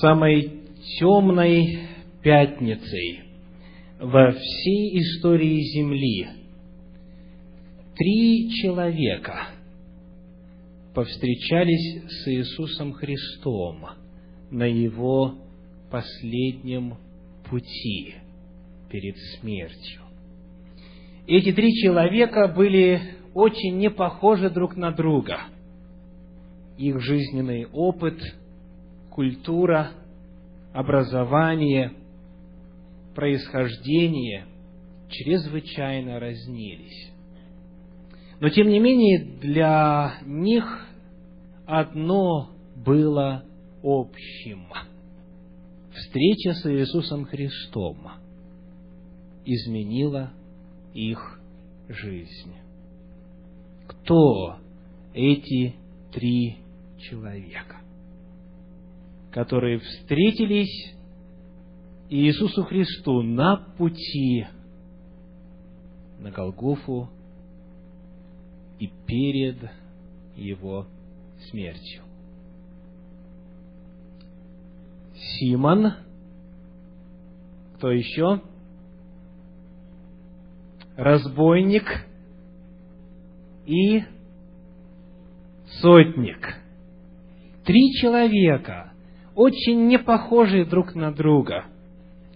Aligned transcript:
самой 0.00 0.62
темной 0.98 1.88
пятницей 2.22 3.20
во 4.00 4.32
всей 4.32 5.00
истории 5.00 5.60
Земли 5.74 6.28
три 7.96 8.50
человека 8.50 9.48
повстречались 10.94 12.02
с 12.08 12.28
Иисусом 12.28 12.92
Христом 12.92 13.86
на 14.50 14.64
Его 14.64 15.34
последнем 15.90 16.94
пути 17.48 18.14
перед 18.90 19.16
смертью. 19.38 20.02
Эти 21.26 21.52
три 21.52 21.72
человека 21.74 22.48
были 22.48 23.00
очень 23.34 23.76
не 23.76 23.90
похожи 23.90 24.48
друг 24.48 24.76
на 24.76 24.92
друга. 24.92 25.40
Их 26.78 27.00
жизненный 27.00 27.66
опыт, 27.66 28.18
культура, 29.18 29.90
образование, 30.72 31.92
происхождение 33.16 34.46
чрезвычайно 35.08 36.20
разнились. 36.20 37.10
Но, 38.38 38.48
тем 38.48 38.68
не 38.68 38.78
менее, 38.78 39.24
для 39.40 40.20
них 40.24 40.86
одно 41.66 42.50
было 42.76 43.42
общим. 43.82 44.68
Встреча 45.92 46.54
с 46.54 46.64
Иисусом 46.70 47.24
Христом 47.24 47.98
изменила 49.44 50.30
их 50.94 51.40
жизнь. 51.88 52.54
Кто 53.88 54.58
эти 55.12 55.74
три 56.12 56.58
человека, 57.00 57.78
которые 59.38 59.78
встретились 59.78 60.96
Иисусу 62.10 62.64
Христу 62.64 63.22
на 63.22 63.56
пути 63.78 64.48
на 66.18 66.32
Голгофу 66.32 67.08
и 68.80 68.90
перед 69.06 69.58
Его 70.34 70.88
смертью? 71.50 72.02
Симон, 75.14 75.92
кто 77.76 77.92
еще? 77.92 78.42
разбойник 80.96 81.84
и 83.66 84.02
сотник. 85.80 86.56
Три 87.64 87.92
человека, 88.00 88.94
очень 89.38 89.86
не 89.86 90.00
похожие 90.00 90.64
друг 90.64 90.96
на 90.96 91.12
друга. 91.12 91.66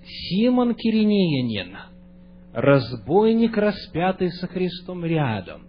Симон 0.06 0.72
Киринеянин, 0.76 1.76
разбойник, 2.52 3.56
распятый 3.56 4.30
со 4.30 4.46
Христом 4.46 5.04
рядом, 5.04 5.62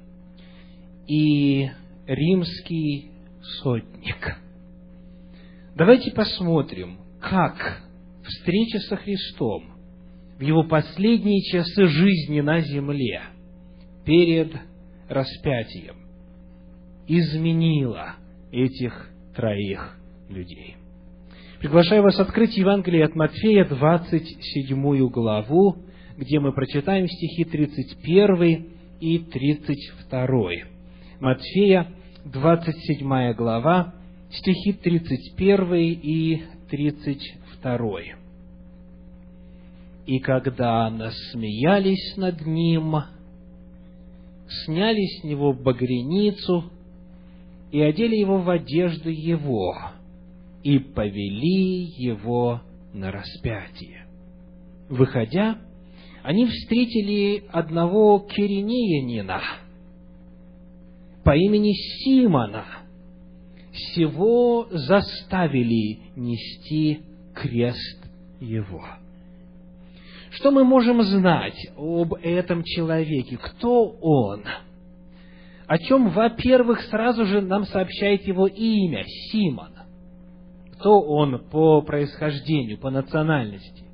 и 1.07 1.71
римский 2.05 3.09
сотник. 3.63 4.37
Давайте 5.75 6.11
посмотрим, 6.11 6.99
как 7.19 7.81
встреча 8.23 8.77
со 8.81 8.95
Христом 8.95 9.73
в 10.37 10.41
его 10.41 10.63
последние 10.63 11.41
часы 11.41 11.87
жизни 11.87 12.41
на 12.41 12.59
земле, 12.59 13.23
перед 14.05 14.53
распятием, 15.09 15.95
изменила 17.07 18.17
этих 18.51 19.09
троих 19.35 19.97
людей. 20.29 20.75
Приглашаю 21.63 22.03
вас 22.03 22.19
открыть 22.19 22.57
Евангелие 22.57 23.05
от 23.05 23.15
Матфея, 23.15 23.63
27 23.63 25.07
главу, 25.07 25.77
где 26.17 26.41
мы 26.41 26.51
прочитаем 26.51 27.07
стихи 27.07 27.45
31 27.45 28.67
и 28.99 29.19
32. 29.19 30.49
Матфея, 31.21 31.87
27 32.25 33.33
глава, 33.35 33.93
стихи 34.29 34.73
31 34.73 35.73
и 36.03 36.41
32. 36.69 37.99
И 40.05 40.19
когда 40.19 40.89
насмеялись 40.89 42.17
над 42.17 42.45
ним, 42.45 42.93
сняли 44.65 45.05
с 45.05 45.23
него 45.23 45.53
багряницу 45.53 46.65
и 47.71 47.79
одели 47.79 48.17
его 48.17 48.39
в 48.39 48.49
одежды 48.49 49.11
его, 49.11 49.73
и 50.63 50.79
повели 50.79 51.83
его 51.97 52.61
на 52.93 53.11
распятие. 53.11 54.05
Выходя, 54.89 55.57
они 56.23 56.45
встретили 56.45 57.43
одного 57.51 58.19
киринеянина 58.19 59.41
по 61.23 61.35
имени 61.35 61.73
Симона. 61.73 62.65
Всего 63.71 64.67
заставили 64.71 65.99
нести 66.15 67.01
крест 67.33 68.05
его. 68.39 68.85
Что 70.31 70.51
мы 70.51 70.63
можем 70.63 71.01
знать 71.01 71.57
об 71.75 72.13
этом 72.15 72.63
человеке? 72.63 73.37
Кто 73.37 73.85
он? 74.01 74.43
О 75.67 75.77
чем, 75.77 76.09
во-первых, 76.09 76.81
сразу 76.83 77.25
же 77.25 77.41
нам 77.41 77.65
сообщает 77.65 78.27
его 78.27 78.47
имя– 78.47 79.03
Симон. 79.31 79.73
Кто 80.83 80.99
он 80.99 81.39
по 81.45 81.81
происхождению, 81.81 82.77
по 82.77 82.89
национальности? 82.89 83.85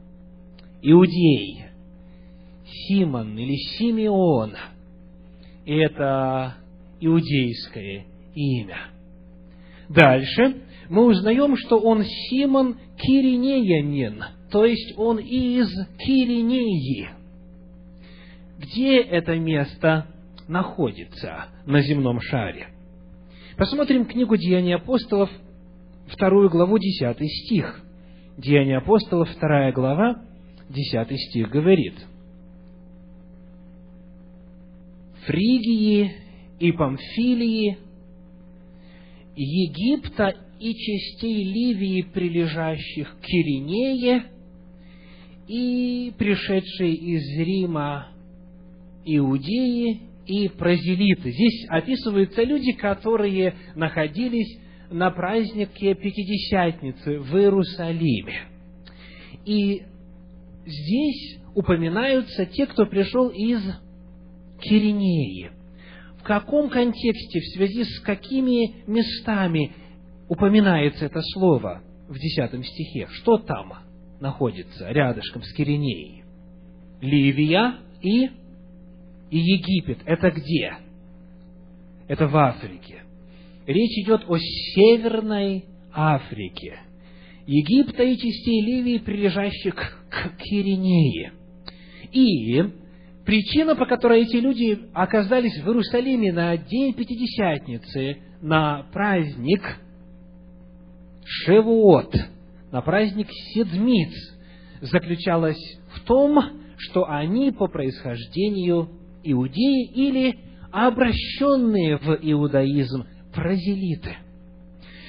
Иудей. 0.81 1.65
Симон 2.65 3.37
или 3.37 3.55
Симеон– 3.77 4.55
это 5.67 6.55
иудейское 6.99 8.05
имя. 8.33 8.87
Дальше 9.87 10.63
мы 10.89 11.05
узнаем, 11.05 11.55
что 11.57 11.77
он 11.77 12.03
Симон 12.03 12.79
Киринеянин– 12.97 14.23
то 14.51 14.65
есть 14.65 14.97
он 14.97 15.19
из 15.19 15.69
Киринеи. 15.99 17.11
Где 18.57 18.99
это 18.99 19.37
место 19.37 20.07
находится 20.47 21.49
на 21.67 21.81
земном 21.81 22.19
шаре? 22.19 22.69
Посмотрим 23.57 24.05
книгу 24.05 24.35
Деяний 24.37 24.73
апостолов, 24.73 25.29
вторую 26.11 26.49
главу, 26.49 26.77
десятый 26.77 27.27
стих. 27.27 27.81
Деяния 28.37 28.77
апостолов, 28.77 29.29
вторая 29.29 29.71
глава, 29.71 30.23
десятый 30.69 31.17
стих 31.17 31.49
говорит. 31.49 31.95
Фригии 35.25 36.11
и 36.59 36.71
Памфилии, 36.71 37.77
Египта 39.35 40.33
и 40.59 40.73
частей 40.73 41.43
Ливии, 41.43 42.01
прилежащих 42.01 43.17
к 43.17 43.21
Киринее– 43.21 44.23
и 45.49 46.13
пришедшие 46.15 46.93
из 46.93 47.39
Рима 47.39 48.09
иудеи 49.03 49.99
и 50.27 50.47
прозелиты. 50.47 51.31
Здесь 51.31 51.65
описываются 51.69 52.43
люди, 52.43 52.71
которые 52.73 53.55
находились 53.75 54.59
на 54.89 55.11
празднике 55.11 55.95
Пятидесятницы 55.95 57.19
в 57.19 57.35
Иерусалиме. 57.35 58.47
И 59.45 59.83
здесь 60.65 61.39
упоминаются 61.55 62.45
те, 62.45 62.65
кто 62.65 62.85
пришел 62.85 63.29
из 63.29 63.61
Киринеи. 64.61 65.51
В 66.19 66.23
каком 66.23 66.69
контексте, 66.69 67.39
в 67.39 67.55
связи 67.55 67.83
с 67.83 67.99
какими 68.01 68.83
местами 68.87 69.71
упоминается 70.27 71.05
это 71.05 71.21
слово 71.33 71.81
в 72.07 72.15
десятом 72.19 72.63
стихе? 72.63 73.07
Что 73.11 73.37
там? 73.37 73.73
находится 74.19 74.89
рядышком 74.89 75.43
с 75.43 75.53
Киринеей. 75.53 76.23
Ливия 77.01 77.75
и, 78.01 78.25
и 79.29 79.37
Египет. 79.37 79.99
Это 80.05 80.31
где? 80.31 80.77
Это 82.07 82.27
в 82.27 82.35
Африке. 82.35 83.03
Речь 83.69 83.99
идет 84.03 84.23
о 84.27 84.35
Северной 84.39 85.65
Африке. 85.93 86.79
Египта 87.45 88.01
и 88.01 88.17
частей 88.17 88.65
Ливии, 88.65 88.97
прилежащих 88.97 89.75
к 90.09 90.37
Киринее. 90.39 91.33
И 92.11 92.63
причина, 93.27 93.75
по 93.75 93.85
которой 93.85 94.23
эти 94.23 94.37
люди 94.37 94.79
оказались 94.91 95.55
в 95.61 95.67
Иерусалиме 95.67 96.33
на 96.33 96.57
день 96.57 96.95
Пятидесятницы, 96.95 98.17
на 98.41 98.87
праздник 98.91 99.61
Шевуот– 101.23 102.15
на 102.71 102.81
праздник 102.81 103.27
Седмиц 103.53 104.13
заключалась 104.81 105.79
в 105.93 106.05
том, 106.05 106.39
что 106.77 107.07
они 107.07 107.51
по 107.51 107.67
происхождению 107.67 108.89
иудеи 109.23 109.91
или 109.91 110.39
обращенные 110.71 111.97
в 111.97 112.17
иудаизм 112.21 113.05
прозелиты. 113.39 114.17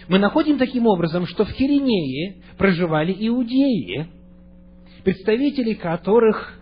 Мы 0.09 0.21
находим 0.21 0.57
таким 0.57 0.87
образом, 0.87 1.27
что 1.27 1.45
в 1.45 1.53
Киринее 1.53 2.37
проживали 2.57 3.15
иудеи, 3.19 4.07
представители 5.03 5.75
которых 5.75 6.61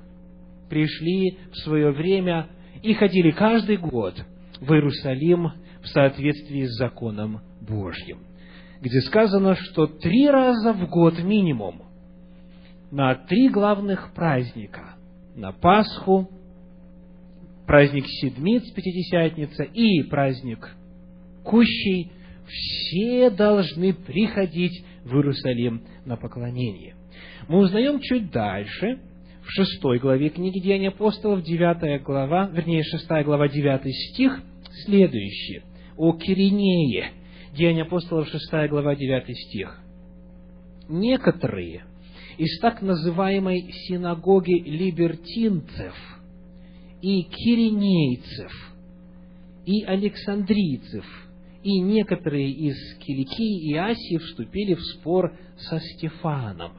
пришли 0.70 1.38
в 1.52 1.56
свое 1.58 1.90
время 1.90 2.48
и 2.82 2.94
ходили 2.94 3.32
каждый 3.32 3.76
год 3.76 4.14
в 4.60 4.72
Иерусалим 4.72 5.52
в 5.82 5.88
соответствии 5.88 6.64
с 6.64 6.78
законом 6.78 7.40
Божьим, 7.60 8.20
где 8.80 9.00
сказано, 9.02 9.54
что 9.54 9.86
три 9.86 10.28
раза 10.28 10.72
в 10.72 10.88
год 10.88 11.18
минимум 11.22 11.82
на 12.90 13.14
три 13.14 13.50
главных 13.50 14.14
праздника, 14.14 14.94
на 15.36 15.52
Пасху, 15.52 16.30
праздник 17.66 18.06
Седмиц, 18.06 18.70
Пятидесятница 18.72 19.64
и 19.64 20.02
праздник 20.04 20.74
Кущей, 21.48 22.12
все 22.46 23.30
должны 23.30 23.94
приходить 23.94 24.84
в 25.04 25.14
Иерусалим 25.14 25.80
на 26.04 26.18
поклонение. 26.18 26.94
Мы 27.48 27.60
узнаем 27.60 28.00
чуть 28.00 28.30
дальше, 28.30 28.98
в 29.40 29.50
шестой 29.50 29.98
главе 29.98 30.28
книги 30.28 30.58
Деяний 30.58 30.88
апостолов, 30.88 31.42
девятая 31.42 32.00
глава, 32.00 32.50
вернее, 32.52 32.82
шестая 32.82 33.24
глава, 33.24 33.48
девятый 33.48 33.94
стих, 33.94 34.42
следующее, 34.84 35.62
о 35.96 36.12
Киринее, 36.12 37.12
Деяния 37.54 37.82
апостолов, 37.82 38.28
шестая 38.28 38.68
глава, 38.68 38.94
девятый 38.94 39.34
стих. 39.34 39.80
Некоторые 40.86 41.84
из 42.36 42.60
так 42.60 42.82
называемой 42.82 43.72
синагоги 43.86 44.62
либертинцев 44.68 45.94
и 47.00 47.22
киринейцев 47.22 48.52
и 49.64 49.82
александрийцев 49.84 51.06
и 51.68 51.80
некоторые 51.80 52.50
из 52.50 52.76
Киликии 52.98 53.70
и 53.70 53.74
Асии 53.76 54.16
вступили 54.16 54.74
в 54.74 54.80
спор 54.80 55.34
со 55.58 55.78
Стефаном. 55.78 56.72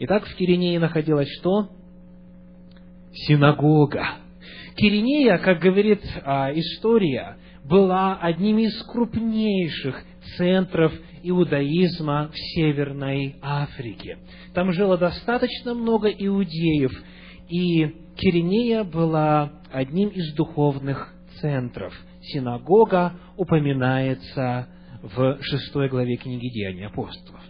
Итак, 0.00 0.26
в 0.26 0.34
Киринее 0.34 0.80
находилась 0.80 1.28
что? 1.38 1.70
синагога. 3.12 4.06
Киринея, 4.76 5.38
как 5.38 5.60
говорит 5.60 6.02
а, 6.22 6.52
история, 6.52 7.38
была 7.64 8.18
одним 8.20 8.58
из 8.58 8.82
крупнейших 8.82 10.04
центров 10.36 10.92
иудаизма 11.22 12.30
в 12.30 12.36
Северной 12.36 13.36
Африке. 13.40 14.18
Там 14.54 14.72
жило 14.72 14.98
достаточно 14.98 15.72
много 15.72 16.08
иудеев, 16.08 16.92
и 17.48 17.86
Киринея 18.16 18.84
была 18.84 19.52
одним 19.72 20.10
из 20.10 20.34
духовных 20.34 21.15
центров. 21.40 21.94
Синагога 22.22 23.14
упоминается 23.36 24.68
в 25.02 25.38
шестой 25.42 25.88
главе 25.88 26.16
книги 26.16 26.48
Деяний 26.48 26.86
апостолов. 26.86 27.40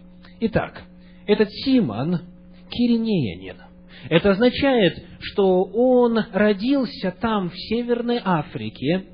Итак, 0.41 0.83
этот 1.27 1.51
Симон 1.51 2.21
киринеянин. 2.71 3.57
Это 4.11 4.31
означает, 4.31 5.03
что 5.21 5.65
он 5.65 6.19
родился 6.33 7.15
там, 7.21 7.51
в 7.51 7.57
Северной 7.57 8.21
Африке, 8.23 9.05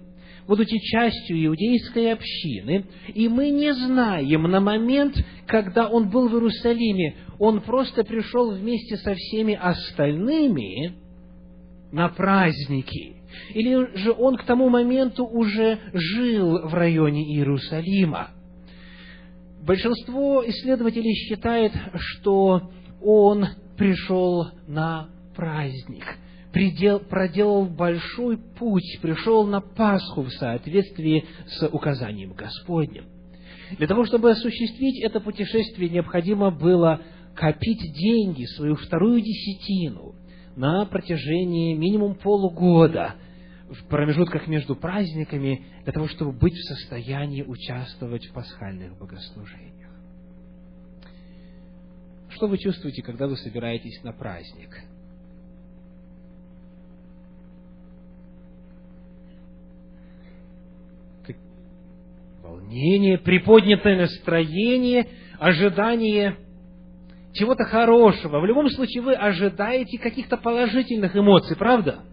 будучи 0.46 0.78
частью 0.78 1.46
иудейской 1.46 2.12
общины, 2.12 2.84
и 3.14 3.28
мы 3.28 3.50
не 3.50 3.72
знаем 3.72 4.42
на 4.42 4.60
момент, 4.60 5.14
когда 5.46 5.88
он 5.88 6.10
был 6.10 6.28
в 6.28 6.34
Иерусалиме, 6.34 7.16
он 7.38 7.60
просто 7.60 8.04
пришел 8.04 8.50
вместе 8.50 8.96
со 8.96 9.14
всеми 9.14 9.54
остальными 9.54 10.94
на 11.92 12.08
праздники, 12.08 13.21
или 13.54 13.96
же 13.96 14.12
он 14.12 14.36
к 14.36 14.44
тому 14.44 14.68
моменту 14.68 15.24
уже 15.24 15.78
жил 15.92 16.68
в 16.68 16.74
районе 16.74 17.22
Иерусалима. 17.34 18.30
Большинство 19.64 20.42
исследователей 20.46 21.14
считает, 21.14 21.72
что 21.94 22.70
он 23.00 23.46
пришел 23.76 24.48
на 24.66 25.08
праздник, 25.36 26.04
придел, 26.52 27.00
проделал 27.00 27.66
большой 27.66 28.38
путь, 28.38 28.98
пришел 29.00 29.46
на 29.46 29.60
Пасху 29.60 30.22
в 30.22 30.30
соответствии 30.30 31.24
с 31.46 31.68
указанием 31.68 32.32
Господним. 32.32 33.04
Для 33.78 33.86
того, 33.86 34.04
чтобы 34.04 34.30
осуществить 34.30 35.02
это 35.02 35.20
путешествие, 35.20 35.88
необходимо 35.88 36.50
было 36.50 37.00
копить 37.34 37.80
деньги, 37.94 38.44
свою 38.44 38.76
вторую 38.76 39.20
десятину, 39.20 40.14
на 40.56 40.84
протяжении 40.84 41.74
минимум 41.74 42.14
полугода, 42.14 43.14
в 43.72 43.84
промежутках 43.88 44.46
между 44.48 44.76
праздниками, 44.76 45.64
для 45.84 45.92
того, 45.92 46.06
чтобы 46.08 46.32
быть 46.32 46.54
в 46.54 46.64
состоянии 46.64 47.42
участвовать 47.42 48.26
в 48.26 48.32
пасхальных 48.32 48.98
богослужениях. 48.98 49.90
Что 52.30 52.48
вы 52.48 52.58
чувствуете, 52.58 53.02
когда 53.02 53.26
вы 53.26 53.36
собираетесь 53.36 54.02
на 54.02 54.12
праздник? 54.12 54.68
Волнение, 62.42 63.18
приподнятое 63.18 63.96
настроение, 63.96 65.08
ожидание 65.38 66.36
чего-то 67.32 67.64
хорошего. 67.64 68.40
В 68.40 68.46
любом 68.46 68.68
случае 68.70 69.02
вы 69.02 69.14
ожидаете 69.14 69.98
каких-то 69.98 70.36
положительных 70.36 71.16
эмоций, 71.16 71.56
правда? 71.56 72.04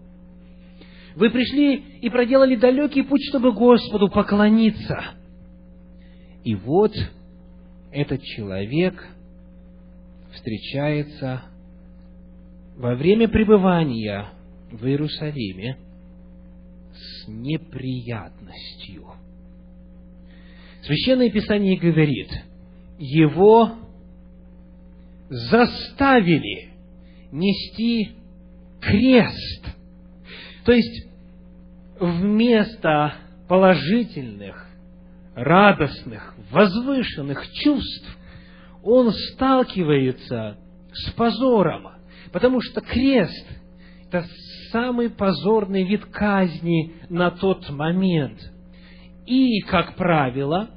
Вы 1.16 1.30
пришли 1.30 1.76
и 2.00 2.08
проделали 2.10 2.56
далекий 2.56 3.02
путь, 3.02 3.22
чтобы 3.28 3.52
Господу 3.52 4.08
поклониться. 4.08 5.04
И 6.44 6.54
вот 6.54 6.92
этот 7.92 8.22
человек– 8.22 9.06
встречается 10.32 11.42
во 12.76 12.94
время 12.94 13.28
пребывания 13.28 14.28
в 14.70 14.86
Иерусалиме 14.86 15.76
с 16.92 17.28
неприятностью. 17.28 19.06
Священное 20.82 21.30
Писание 21.30 21.78
говорит, 21.78 22.30
его 22.98 23.72
заставили 25.28 26.70
нести 27.32 28.12
крест. 28.80 29.69
То 30.64 30.72
есть, 30.72 31.08
вместо 31.98 33.14
положительных, 33.48 34.66
радостных, 35.34 36.34
возвышенных 36.50 37.46
чувств, 37.52 38.18
он 38.82 39.12
сталкивается 39.12 40.56
с 40.92 41.10
позором, 41.12 41.88
потому 42.32 42.60
что 42.60 42.80
крест– 42.80 43.46
это 44.08 44.26
самый 44.72 45.10
позорный 45.10 45.84
вид 45.84 46.04
казни 46.06 46.94
на 47.08 47.30
тот 47.30 47.68
момент. 47.70 48.40
И, 49.26 49.60
как 49.62 49.94
правило, 49.96 50.70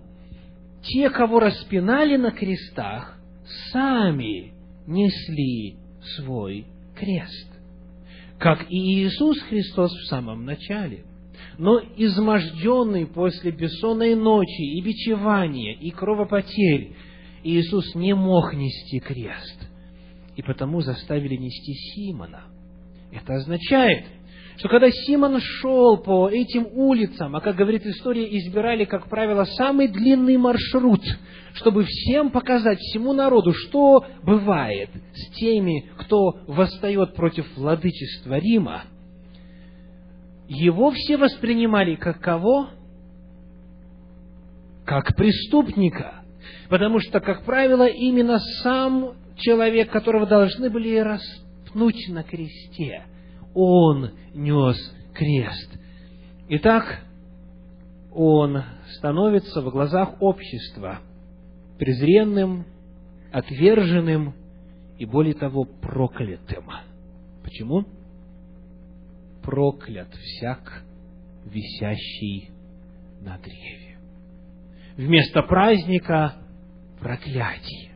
те, 0.83 1.09
кого 1.09 1.39
распинали 1.39 2.17
на 2.17 2.31
крестах, 2.31 3.17
сами 3.71 4.53
несли 4.85 5.77
свой 6.15 6.65
крест, 6.95 7.52
как 8.43 8.69
и 8.69 8.75
Иисус 8.75 9.39
Христос 9.43 9.93
в 9.93 10.05
самом 10.07 10.43
начале. 10.43 11.05
Но 11.57 11.79
изможденный 11.95 13.05
после 13.05 13.51
бессонной 13.51 14.15
ночи 14.15 14.62
и 14.62 14.81
бичевания, 14.81 15.73
и 15.79 15.91
кровопотерь, 15.91 16.93
Иисус 17.45 17.95
не 17.95 18.13
мог 18.13 18.53
нести 18.53 19.00
крест, 19.00 19.69
и 20.35 20.41
потому 20.41 20.81
заставили 20.81 21.38
нести 21.38 21.73
Симона. 21.73 22.43
Это 23.13 23.35
означает, 23.35 24.07
что 24.57 24.69
когда 24.69 24.89
Симон 24.91 25.39
шел 25.39 25.98
по 25.98 26.29
этим 26.29 26.67
улицам, 26.72 27.36
а, 27.36 27.41
как 27.41 27.55
говорит 27.55 27.86
история, 27.86 28.38
избирали, 28.38 28.86
как 28.86 29.07
правило, 29.07 29.45
самый 29.45 29.88
длинный 29.88 30.38
маршрут, 30.38 31.01
чтобы 31.53 31.83
всем 31.86 32.31
показать, 32.31 32.79
всему 32.79 33.13
народу, 33.13 33.53
что 33.53 34.05
бывает 34.24 34.89
с 35.13 35.36
теми, 35.36 35.89
кто 35.98 36.39
восстает 36.48 37.15
против 37.15 37.45
владычества 37.57 38.38
Рима, 38.39 38.83
его 40.48 40.91
все 40.91 41.17
воспринимали 41.17 41.95
как 41.95 42.19
кого? 42.19 42.69
Как 44.86 45.15
преступника– 45.15 46.19
Потому 46.69 47.00
что, 47.00 47.19
как 47.19 47.43
правило, 47.43 47.88
именно 47.88 48.39
сам 48.62 49.13
человек, 49.38 49.91
которого 49.91 50.25
должны 50.25 50.69
были 50.69 50.98
распнуть 50.98 52.07
на 52.10 52.24
кресте, 52.24 53.03
он 53.53 54.12
нес 54.33 54.77
крест. 55.13 55.77
Итак, 56.50 57.03
он 58.12 58.63
становится 58.98 59.62
в 59.62 59.69
глазах 59.69 60.22
общества 60.22 61.00
презренным, 61.79 62.65
отверженным 63.31 64.33
и, 64.98 65.05
более 65.05 65.33
того, 65.33 65.65
проклятым. 65.65 66.69
Почему? 67.43 67.86
Проклят 69.41 70.13
всяк, 70.13 70.83
висящий 71.45 72.51
на 73.22 73.38
древе. 73.39 73.98
Вместо 74.95 75.41
праздника 75.41 76.36
проклятии. 77.00 77.91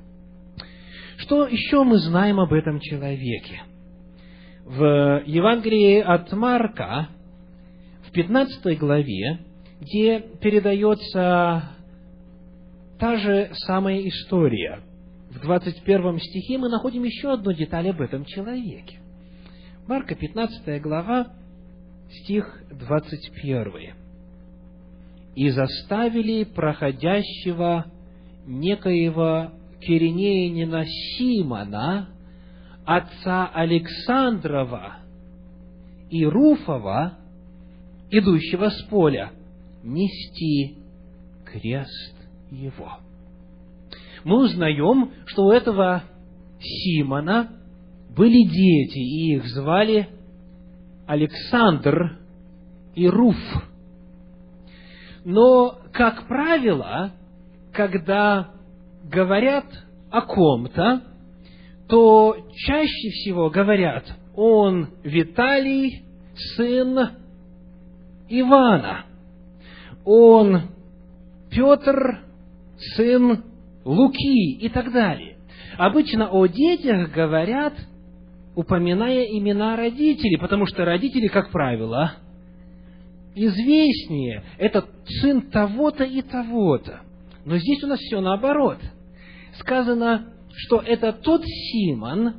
Что 1.17 1.47
еще 1.47 1.83
мы 1.83 1.97
знаем 1.99 2.39
об 2.39 2.53
этом 2.53 2.79
человеке? 2.79 3.61
В 4.67 5.23
Евангелии 5.25 6.01
от 6.01 6.29
Марка, 6.33 7.07
в 8.05 8.11
15 8.11 8.77
главе, 8.77 9.39
где 9.79 10.19
передается 10.41 11.71
та 12.99 13.15
же 13.15 13.49
самая 13.65 14.05
история. 14.09 14.81
В 15.29 15.39
21 15.39 16.19
стихе 16.19 16.57
мы 16.57 16.67
находим 16.67 17.05
еще 17.05 17.31
одну 17.31 17.53
деталь 17.53 17.89
об 17.89 18.01
этом 18.01 18.25
человеке. 18.25 18.99
Марка, 19.87 20.15
15 20.15 20.81
глава, 20.81 21.27
стих 22.09 22.61
21. 22.69 23.93
«И 25.35 25.49
заставили 25.49 26.43
проходящего 26.43 27.85
некоего 28.45 29.51
Киринеянина 29.79 30.83
Симона, 30.85 32.09
отца 32.87 33.51
Александрова 33.53 34.95
и 36.09 36.25
Руфова, 36.25 37.17
идущего 38.09 38.69
с 38.69 38.81
поля, 38.83 39.31
нести 39.83 40.77
крест 41.45 42.15
его. 42.49 42.93
Мы 44.23 44.41
узнаем, 44.41 45.11
что 45.25 45.47
у 45.47 45.51
этого 45.51 46.03
Симона 46.61 47.49
были 48.15 48.47
дети, 48.47 48.99
и 48.99 49.35
их 49.35 49.45
звали 49.47 50.07
Александр 51.07 52.17
и 52.95 53.05
Руф. 53.05 53.35
Но, 55.25 55.77
как 55.91 56.25
правило, 56.29 57.11
когда 57.73 58.51
говорят 59.03 59.65
о 60.09 60.21
ком-то, 60.21 61.16
то 61.87 62.35
чаще 62.53 63.09
всего 63.09 63.49
говорят, 63.49 64.05
он 64.35 64.89
Виталий, 65.03 66.03
сын 66.55 67.09
Ивана. 68.29 69.05
Он 70.05 70.63
Петр, 71.49 72.21
сын 72.95 73.43
Луки 73.85 74.57
и 74.59 74.69
так 74.69 74.91
далее. 74.91 75.37
Обычно 75.77 76.29
о 76.29 76.45
детях 76.47 77.11
говорят, 77.11 77.73
упоминая 78.55 79.23
имена 79.23 79.75
родителей, 79.77 80.37
потому 80.37 80.65
что 80.65 80.83
родители, 80.83 81.27
как 81.27 81.51
правило, 81.51 82.15
известнее. 83.35 84.43
Это 84.57 84.85
сын 85.05 85.41
того-то 85.49 86.03
и 86.03 86.21
того-то. 86.21 87.01
Но 87.45 87.57
здесь 87.57 87.83
у 87.83 87.87
нас 87.87 87.99
все 87.99 88.19
наоборот. 88.19 88.79
Сказано, 89.59 90.33
что 90.53 90.79
это 90.79 91.13
тот 91.13 91.43
Симон, 91.45 92.35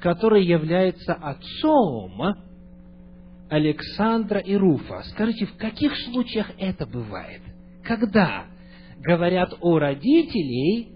который 0.00 0.44
является 0.44 1.14
отцом 1.14 2.36
Александра 3.48 4.40
и 4.40 4.54
Руфа. 4.54 5.02
Скажите, 5.04 5.46
в 5.46 5.56
каких 5.56 5.96
случаях 5.96 6.50
это 6.58 6.86
бывает? 6.86 7.42
Когда 7.82 8.46
говорят 8.98 9.54
о 9.60 9.78
родителей 9.78 10.88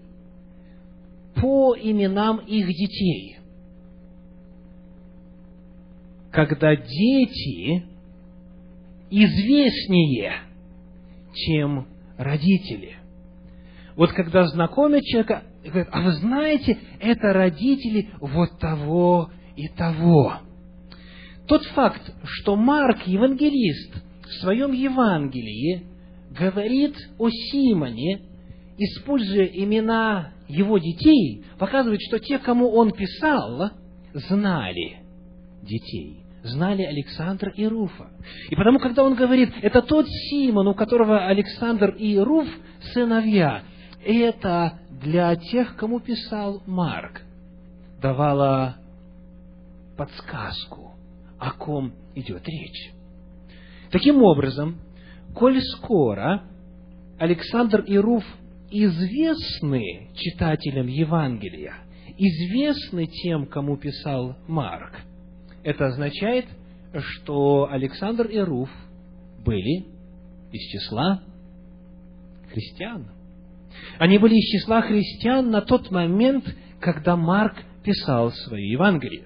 по 1.35 1.75
именам 1.75 2.37
их 2.39 2.67
детей? 2.67 3.37
Когда 6.31 6.75
дети 6.75 7.85
известнее, 9.09 10.33
чем 11.33 11.87
родители. 12.17 12.95
Вот 13.95 14.13
когда 14.13 14.45
знакомят 14.47 15.03
человека, 15.03 15.43
говорят, 15.69 15.89
а 15.91 16.01
вы 16.01 16.11
знаете, 16.13 16.77
это 16.99 17.33
родители 17.33 18.09
вот 18.19 18.59
того 18.59 19.31
и 19.55 19.67
того. 19.67 20.33
Тот 21.47 21.63
факт, 21.65 22.13
что 22.23 22.55
Марк, 22.55 23.05
евангелист, 23.05 24.03
в 24.23 24.33
своем 24.41 24.71
Евангелии 24.71 25.85
говорит 26.31 26.95
о 27.17 27.29
Симоне, 27.29 28.21
используя 28.77 29.45
имена 29.45 30.31
его 30.47 30.77
детей, 30.77 31.43
показывает, 31.59 32.01
что 32.01 32.19
те, 32.19 32.39
кому 32.39 32.69
он 32.71 32.91
писал, 32.91 33.71
знали 34.13 34.99
детей, 35.61 36.23
знали 36.43 36.83
Александра 36.83 37.51
и 37.51 37.65
Руфа. 37.65 38.09
И 38.49 38.55
потому, 38.55 38.79
когда 38.79 39.03
он 39.03 39.15
говорит, 39.15 39.51
это 39.61 39.81
тот 39.81 40.07
Симон, 40.07 40.67
у 40.67 40.73
которого 40.73 41.27
Александр 41.27 41.91
и 41.91 42.17
Руф 42.17 42.47
сыновья, 42.93 43.63
это 44.03 44.79
для 45.01 45.35
тех, 45.35 45.75
кому 45.75 45.99
писал 45.99 46.61
Марк, 46.65 47.21
давало 48.01 48.77
подсказку, 49.97 50.93
о 51.39 51.51
ком 51.51 51.93
идет 52.15 52.47
речь. 52.47 52.93
Таким 53.91 54.21
образом, 54.21 54.77
коль 55.35 55.59
скоро 55.61 56.43
Александр 57.19 57.81
и 57.81 57.97
Руф 57.97 58.23
известны 58.69 60.09
читателям 60.15 60.87
Евангелия, 60.87 61.73
известны 62.17 63.07
тем, 63.07 63.47
кому 63.47 63.77
писал 63.77 64.37
Марк, 64.47 64.93
это 65.63 65.87
означает, 65.87 66.45
что 66.99 67.67
Александр 67.69 68.27
и 68.27 68.39
Руф 68.39 68.69
были 69.43 69.85
из 70.51 70.61
числа 70.71 71.21
христиан. 72.51 73.20
Они 73.99 74.17
были 74.17 74.35
из 74.35 74.51
числа 74.51 74.81
христиан 74.81 75.49
на 75.49 75.61
тот 75.61 75.91
момент, 75.91 76.45
когда 76.79 77.15
Марк 77.15 77.55
писал 77.83 78.31
свое 78.31 78.71
Евангелие. 78.71 79.23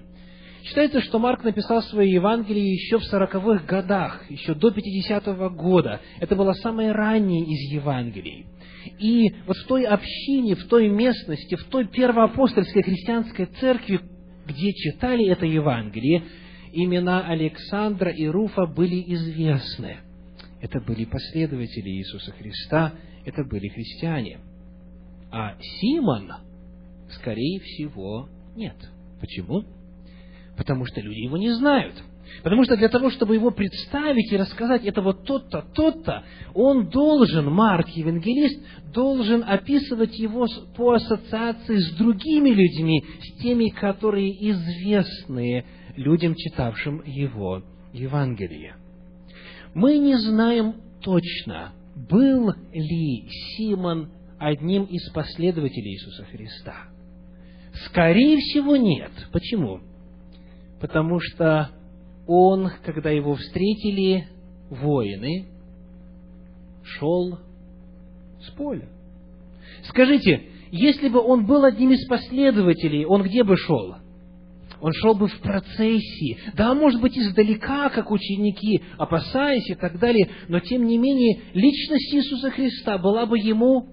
Считается, 0.64 1.00
что 1.00 1.20
Марк 1.20 1.44
написал 1.44 1.80
свое 1.82 2.12
Евангелие 2.12 2.72
еще 2.72 2.98
в 2.98 3.04
сороковых 3.04 3.66
годах, 3.66 4.28
еще 4.28 4.54
до 4.54 4.70
50-го 4.70 5.48
года. 5.50 6.00
Это 6.18 6.34
было 6.34 6.54
самое 6.54 6.90
раннее 6.90 7.44
из 7.44 7.72
Евангелий. 7.72 8.46
И 8.98 9.32
вот 9.46 9.56
в 9.56 9.66
той 9.66 9.84
общине, 9.84 10.56
в 10.56 10.66
той 10.66 10.88
местности, 10.88 11.54
в 11.54 11.64
той 11.64 11.86
первоапостольской 11.86 12.82
христианской 12.82 13.46
церкви, 13.60 14.00
где 14.46 14.72
читали 14.72 15.26
это 15.26 15.46
Евангелие, 15.46 16.24
имена 16.72 17.26
Александра 17.26 18.10
и 18.10 18.26
Руфа 18.26 18.66
были 18.66 19.02
известны. 19.14 19.98
Это 20.60 20.80
были 20.80 21.04
последователи 21.04 21.90
Иисуса 21.90 22.32
Христа, 22.32 22.94
это 23.24 23.44
были 23.44 23.68
христиане. 23.68 24.40
А 25.30 25.56
Симон, 25.60 26.32
скорее 27.10 27.60
всего, 27.60 28.28
нет. 28.56 28.76
Почему? 29.20 29.64
Потому 30.56 30.86
что 30.86 31.00
люди 31.00 31.20
его 31.20 31.36
не 31.36 31.50
знают. 31.50 31.94
Потому 32.42 32.64
что 32.64 32.76
для 32.76 32.88
того, 32.88 33.10
чтобы 33.10 33.34
его 33.34 33.50
представить 33.50 34.32
и 34.32 34.36
рассказать, 34.36 34.84
это 34.84 35.00
вот 35.02 35.24
тот-то, 35.24 35.64
тот-то, 35.74 36.24
он 36.54 36.88
должен, 36.88 37.52
Марк, 37.52 37.88
евангелист, 37.88 38.60
должен 38.92 39.44
описывать 39.46 40.18
его 40.18 40.46
по 40.76 40.94
ассоциации 40.94 41.76
с 41.76 41.96
другими 41.96 42.50
людьми, 42.50 43.04
с 43.20 43.42
теми, 43.42 43.68
которые 43.68 44.30
известны 44.50 45.64
людям, 45.96 46.34
читавшим 46.34 47.02
его 47.04 47.62
Евангелие. 47.92 48.76
Мы 49.76 49.98
не 49.98 50.16
знаем 50.16 50.76
точно, 51.02 51.74
был 52.08 52.50
ли 52.72 53.28
Симон 53.28 54.08
одним 54.38 54.84
из 54.84 55.10
последователей 55.12 55.92
Иисуса 55.92 56.24
Христа. 56.24 56.74
Скорее 57.84 58.38
всего, 58.38 58.76
нет. 58.76 59.10
Почему? 59.32 59.80
Потому 60.80 61.20
что 61.20 61.72
он, 62.26 62.70
когда 62.86 63.10
его 63.10 63.34
встретили 63.34 64.26
воины, 64.70 65.44
шел 66.82 67.38
с 68.46 68.50
поля. 68.52 68.88
Скажите, 69.88 70.42
если 70.70 71.10
бы 71.10 71.20
он 71.20 71.44
был 71.44 71.64
одним 71.64 71.92
из 71.92 72.08
последователей, 72.08 73.04
он 73.04 73.24
где 73.24 73.44
бы 73.44 73.58
шел? 73.58 73.96
Он 74.80 74.92
шел 74.92 75.14
бы 75.14 75.28
в 75.28 75.40
процессии. 75.40 76.38
Да, 76.54 76.74
может 76.74 77.00
быть, 77.00 77.16
издалека, 77.16 77.88
как 77.90 78.10
ученики, 78.10 78.82
опасаясь 78.98 79.68
и 79.70 79.74
так 79.74 79.98
далее, 79.98 80.28
но 80.48 80.60
тем 80.60 80.86
не 80.86 80.98
менее, 80.98 81.40
личность 81.54 82.14
Иисуса 82.14 82.50
Христа 82.50 82.98
была 82.98 83.26
бы 83.26 83.38
ему 83.38 83.88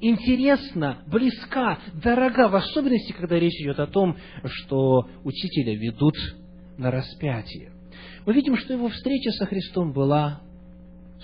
интересна, 0.00 0.98
близка, 1.06 1.78
дорога, 2.02 2.48
в 2.48 2.54
особенности, 2.54 3.12
когда 3.12 3.38
речь 3.38 3.60
идет 3.60 3.80
о 3.80 3.86
том, 3.86 4.16
что 4.44 5.08
учителя 5.24 5.74
ведут 5.74 6.14
на 6.76 6.90
распятие. 6.90 7.72
Мы 8.26 8.34
видим, 8.34 8.56
что 8.56 8.74
его 8.74 8.88
встреча 8.88 9.30
со 9.32 9.46
Христом 9.46 9.92
была 9.92 10.42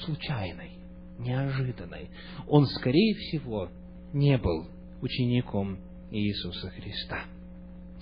случайной, 0.04 0.78
неожиданной. 1.18 2.08
Он, 2.48 2.66
скорее 2.66 3.14
всего, 3.14 3.68
не 4.12 4.38
был 4.38 4.68
учеником 5.02 5.78
Иисуса 6.10 6.70
Христа. 6.70 7.24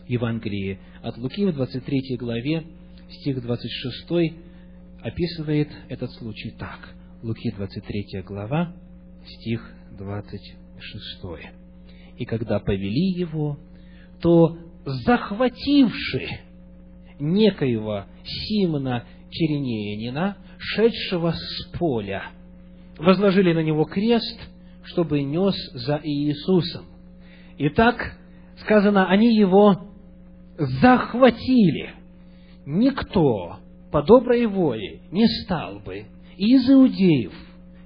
Евангелие 0.09 0.79
от 1.03 1.17
Луки 1.19 1.45
в 1.47 1.53
23 1.53 2.17
главе, 2.17 2.65
стих 3.11 3.43
26, 3.43 4.35
описывает 5.03 5.69
этот 5.89 6.11
случай 6.13 6.51
так. 6.59 6.95
Луки 7.23 7.51
23 7.51 8.23
глава, 8.23 8.75
стих 9.25 9.73
26. 9.99 10.63
6. 10.83 11.23
«И 12.19 12.25
когда 12.25 12.59
повели 12.59 13.13
его, 13.19 13.59
то 14.21 14.59
захвативши 14.85 16.29
некоего 17.19 18.05
Симона 18.25 19.05
Черенеянина, 19.31 20.37
шедшего 20.59 21.33
с 21.33 21.79
поля, 21.79 22.25
возложили 22.99 23.53
на 23.53 23.61
него 23.61 23.85
крест, 23.85 24.41
чтобы 24.85 25.23
нес 25.23 25.55
за 25.73 26.01
Иисусом. 26.03 26.87
Итак, 27.59 28.19
сказано, 28.61 29.09
они 29.09 29.35
его 29.35 29.92
захватили. 30.59 31.91
Никто 32.67 33.59
по 33.91 34.03
доброй 34.03 34.47
воле 34.47 35.01
не 35.11 35.27
стал 35.27 35.81
бы 35.81 36.07
из 36.37 36.69
иудеев 36.69 37.33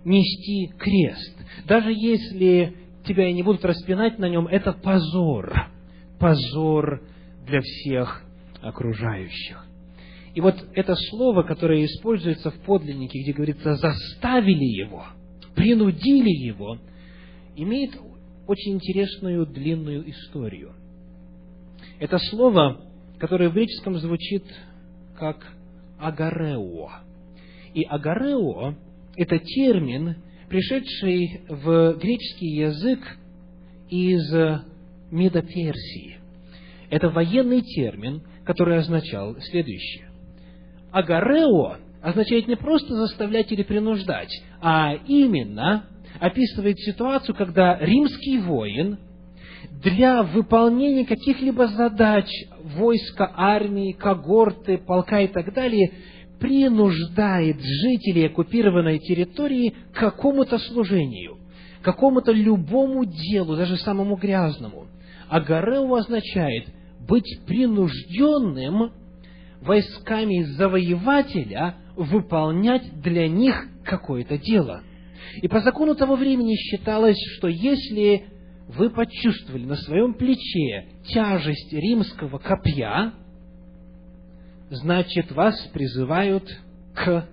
нести 0.04 0.73
крест. 0.78 1.37
Даже 1.66 1.92
если 1.92 2.75
тебя 3.04 3.28
и 3.28 3.32
не 3.32 3.42
будут 3.42 3.64
распинать 3.64 4.18
на 4.18 4.28
нем, 4.28 4.46
это 4.46 4.73
позор. 4.73 5.52
Позор 6.18 7.02
для 7.46 7.61
всех 7.61 8.23
окружающих. 8.62 9.64
И 10.35 10.40
вот 10.40 10.56
это 10.75 10.94
слово, 11.11 11.42
которое 11.42 11.85
используется 11.85 12.50
в 12.50 12.58
подлиннике, 12.61 13.23
где 13.23 13.32
говорится 13.32 13.75
«заставили 13.76 14.64
его», 14.64 15.04
«принудили 15.54 16.28
его», 16.28 16.78
имеет 17.56 17.99
очень 18.46 18.75
интересную 18.75 19.46
длинную 19.46 20.08
историю. 20.11 20.75
Это 21.98 22.18
слово, 22.18 22.80
которое 23.18 23.48
в 23.48 23.54
греческом 23.54 23.96
звучит 23.98 24.44
как 25.18 25.46
«агарео». 25.98 26.90
И 27.74 27.82
«агарео»– 27.84 28.74
это 29.16 29.38
термин, 29.38 30.16
пришедший 30.48 31.40
в 31.48 31.94
греческий 31.94 32.56
язык 32.56 33.00
из 33.88 34.30
Медоперсии. 35.10 36.18
Это 36.90 37.08
военный 37.08 37.62
термин, 37.62 38.22
который 38.44 38.78
означал 38.78 39.36
следующее. 39.40 40.08
Агарео 40.92 41.78
означает 42.02 42.46
не 42.46 42.56
просто 42.56 42.94
заставлять 42.94 43.50
или 43.52 43.62
принуждать, 43.62 44.30
а 44.60 44.94
именно 45.06 45.86
описывает 46.20 46.78
ситуацию, 46.78 47.34
когда 47.34 47.78
римский 47.78 48.38
воин 48.38 48.98
для 49.86 50.24
выполнения 50.24 51.06
каких-либо 51.06 51.68
задач 51.68 52.26
войска, 52.76 53.32
армии, 53.36 53.92
когорты, 53.92 54.78
полка 54.78 55.20
и 55.20 55.28
так 55.28 55.54
далее 55.54 55.92
принуждает 56.40 57.58
жителей 57.60 58.26
оккупированной 58.26 58.98
территории 58.98 59.74
к 59.92 59.98
какому-то 59.98 60.58
служению, 60.58 61.38
какому-то 61.82 62.32
любому 62.32 63.04
делу, 63.04 63.54
даже 63.54 63.76
самому 63.76 64.16
грязному. 64.16 64.88
Агарео 65.28 65.94
означает 65.94 66.66
быть 67.08 67.40
принужденным 67.46 68.90
войсками 69.60 70.42
завоевателя 70.42 71.76
выполнять 71.94 73.00
для 73.02 73.28
них 73.28 73.68
какое-то 73.84 74.36
дело. 74.36 74.82
И 75.42 75.46
по 75.46 75.60
закону 75.60 75.94
того 75.94 76.16
времени 76.16 76.56
считалось, 76.56 77.18
что 77.36 77.46
если 77.46 78.24
вы 78.68 78.90
почувствовали 78.90 79.64
на 79.64 79.76
своем 79.76 80.14
плече 80.14 80.87
тяжесть 81.06 81.73
римского 81.73 82.38
копья, 82.38 83.12
значит, 84.70 85.30
вас 85.32 85.56
призывают 85.73 86.44
к 86.94 87.28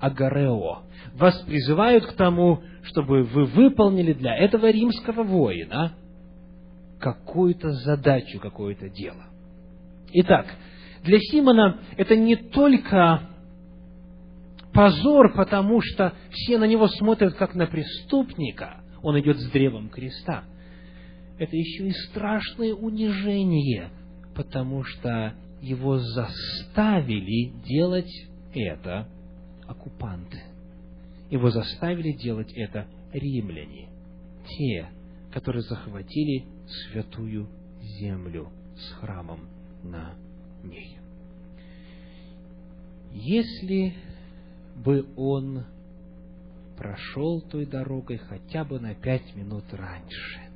агарео. 0.00 0.82
Вас 1.14 1.38
призывают 1.42 2.06
к 2.06 2.12
тому, 2.12 2.62
чтобы 2.84 3.24
вы 3.24 3.44
выполнили 3.44 4.12
для 4.12 4.36
этого 4.36 4.70
римского 4.70 5.22
воина 5.24 5.94
какую-то 7.00 7.72
задачу, 7.72 8.38
какое-то 8.38 8.88
дело. 8.88 9.24
Итак, 10.12 10.46
для 11.02 11.18
Симона 11.18 11.80
это 11.96 12.16
не 12.16 12.36
только 12.36 13.22
позор, 14.72 15.34
потому 15.34 15.80
что 15.80 16.12
все 16.30 16.58
на 16.58 16.64
него 16.64 16.86
смотрят 16.86 17.34
как 17.34 17.54
на 17.54 17.66
преступника, 17.66 18.80
он 19.02 19.18
идет 19.20 19.38
с 19.38 19.50
древом 19.50 19.88
креста. 19.88 20.44
Это 21.38 21.56
еще 21.56 21.88
и 21.88 21.92
страшное 22.08 22.74
унижение, 22.74 23.90
потому 24.34 24.84
что 24.84 25.34
его 25.60 25.98
заставили 25.98 27.52
делать 27.64 28.12
это 28.54 29.08
оккупанты. 29.66 30.42
Его 31.30 31.50
заставили 31.50 32.12
делать 32.12 32.52
это 32.52 32.86
римляне, 33.12 33.88
те, 34.46 34.88
которые 35.32 35.62
захватили 35.62 36.44
святую 36.66 37.48
землю 37.80 38.50
с 38.76 38.92
храмом 38.94 39.48
на 39.82 40.14
ней. 40.62 40.98
Если 43.12 43.94
бы 44.76 45.06
он 45.16 45.64
прошел 46.76 47.40
той 47.42 47.66
дорогой 47.66 48.18
хотя 48.18 48.64
бы 48.64 48.80
на 48.80 48.94
пять 48.94 49.34
минут 49.36 49.64
раньше, 49.72 50.51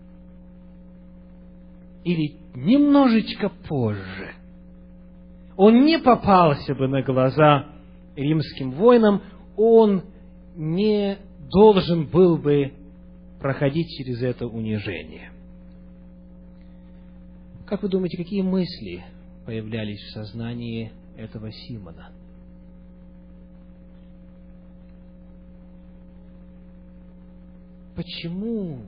или 2.07 2.37
немножечко 2.55 3.49
позже, 3.49 4.33
он 5.57 5.85
не 5.85 5.99
попался 5.99 6.73
бы 6.77 6.87
на 6.87 7.03
глаза 7.03 7.67
римским 8.15 8.71
воинам, 8.71 9.23
он 9.57 10.05
не 10.55 11.19
должен 11.51 12.07
был 12.07 12.37
бы 12.39 12.73
проходить 13.41 13.89
через 13.99 14.23
это 14.23 14.47
унижение. 14.47 15.33
Как 17.67 17.83
вы 17.83 17.89
думаете, 17.89 18.17
какие 18.17 18.43
мысли 18.43 19.05
появлялись 19.45 20.01
в 20.01 20.13
сознании 20.13 20.93
этого 21.17 21.51
Симона? 21.51 22.13
Почему? 27.97 28.83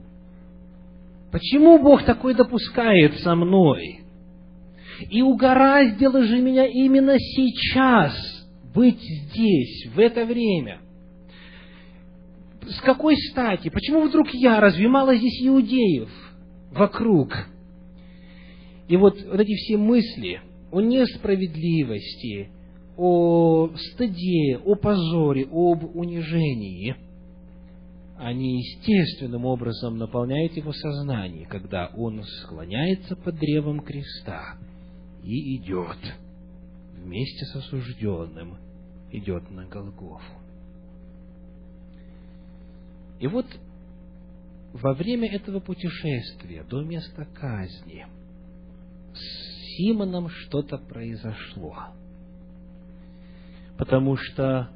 Почему 1.31 1.77
Бог 1.77 2.03
такой 2.03 2.33
допускает 2.33 3.19
со 3.19 3.35
мной? 3.35 4.01
И 5.09 5.21
угораздило 5.21 6.23
же 6.23 6.39
меня 6.39 6.65
именно 6.65 7.17
сейчас 7.17 8.13
быть 8.73 8.99
здесь, 8.99 9.87
в 9.93 9.99
это 9.99 10.25
время. 10.25 10.79
С 12.67 12.81
какой 12.81 13.15
стати? 13.31 13.69
Почему 13.69 14.01
вдруг 14.01 14.29
я? 14.33 14.59
Разве 14.59 14.87
мало 14.87 15.15
здесь 15.15 15.39
иудеев 15.41 16.09
вокруг? 16.71 17.33
И 18.87 18.97
вот, 18.97 19.21
вот 19.23 19.39
эти 19.39 19.53
все 19.55 19.77
мысли 19.77 20.41
о 20.71 20.81
несправедливости, 20.81 22.49
о 22.97 23.69
стыде, 23.75 24.57
о 24.65 24.75
позоре, 24.75 25.45
об 25.45 25.95
унижении, 25.95 26.95
они 28.19 28.59
естественным 28.59 29.45
образом 29.45 29.97
наполняют 29.97 30.55
его 30.57 30.73
сознание, 30.73 31.45
когда 31.47 31.87
он 31.95 32.23
склоняется 32.23 33.15
под 33.15 33.35
древом 33.35 33.79
креста 33.81 34.57
и 35.23 35.57
идет 35.57 35.97
вместе 36.93 37.45
с 37.45 37.55
осужденным, 37.55 38.57
идет 39.11 39.49
на 39.49 39.65
Голгофу. 39.65 40.33
И 43.19 43.27
вот 43.27 43.47
во 44.73 44.93
время 44.93 45.29
этого 45.33 45.59
путешествия 45.59 46.63
до 46.63 46.83
места 46.83 47.25
казни– 47.33 48.05
с 49.13 49.77
Симоном 49.77 50.29
что-то 50.29 50.77
произошло. 50.77 51.75
Потому 53.77 54.17
что 54.17 54.69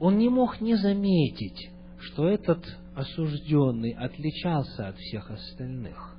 он 0.00 0.18
не 0.18 0.28
мог 0.28 0.60
не 0.60 0.76
заметить, 0.76 1.70
что 2.00 2.28
этот 2.28 2.64
осужденный 2.96 3.92
отличался 3.92 4.88
от 4.88 4.96
всех 4.96 5.30
остальных. 5.30 6.16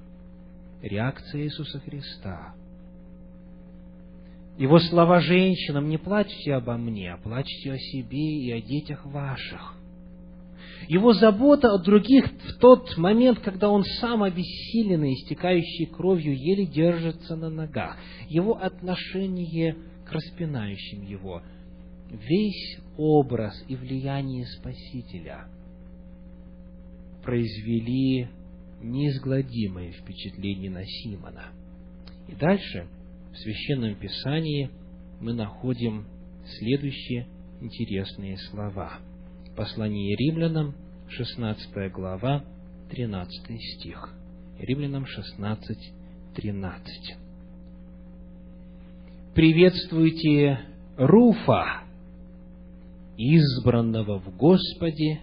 Реакция 0.82 1.44
Иисуса 1.44 1.80
Христа. 1.80 2.54
Его 4.60 4.80
слова 4.80 5.20
женщинам 5.20 5.90
«Не 5.90 5.98
плачьте 5.98 6.54
обо 6.54 6.78
мне, 6.78 7.14
а 7.14 7.18
плачьте 7.18 7.72
о 7.72 7.78
себе 7.78 8.42
и 8.46 8.52
о 8.52 8.62
детях 8.62 9.06
ваших». 9.06 9.76
Его 10.88 11.14
забота 11.14 11.74
о 11.74 11.80
других 11.80 12.26
в 12.32 12.60
тот 12.60 12.96
момент, 12.96 13.40
когда 13.40 13.70
он 13.70 13.84
сам 14.00 14.22
обессиленный, 14.22 15.16
истекающий 15.16 15.88
кровью, 15.88 16.38
еле 16.38 16.66
держится 16.68 17.36
на 17.36 17.50
ногах. 17.50 17.98
Его 18.30 18.56
отношение 18.56 19.76
к 20.06 20.12
распинающим 20.12 21.02
его. 21.02 21.42
Весь 22.10 22.80
образ 22.98 23.54
и 23.68 23.76
влияние 23.76 24.46
Спасителя 24.46 25.48
произвели 27.28 28.30
неизгладимое 28.82 29.92
впечатление 29.92 30.72
на 30.72 30.86
Симона. 30.86 31.52
И 32.30 32.34
дальше 32.34 32.88
в 33.34 33.38
Священном 33.38 33.96
Писании 33.96 34.72
мы 35.20 35.34
находим 35.34 36.08
следующие 36.58 37.28
интересные 37.60 38.38
слова– 38.38 39.00
Послание 39.58 40.16
римлянам, 40.16 40.76
16 41.10 41.92
глава, 41.92 42.46
13 42.92 43.60
стих. 43.60 44.14
Римлянам 44.60 45.08
16, 45.08 45.94
13. 46.36 47.18
Приветствуйте 49.34 50.60
Руфа, 50.96 51.82
избранного 53.18 54.20
в 54.20 54.38
Господе, 54.38 55.22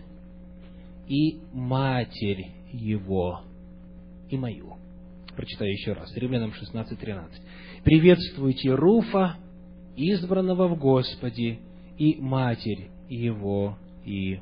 и 1.08 1.38
матерь 1.52 2.52
его, 2.72 3.42
и 4.30 4.36
мою. 4.36 4.76
Прочитаю 5.36 5.72
еще 5.72 5.92
раз. 5.92 6.14
Римлянам 6.16 6.52
16, 6.52 6.98
13. 6.98 7.42
Приветствуйте 7.82 8.74
Руфа, 8.74 9.36
избранного 9.96 10.68
в 10.68 10.78
Господе, 10.78 11.58
и 11.98 12.16
матерь 12.20 12.88
его, 13.08 13.76
и 14.04 14.40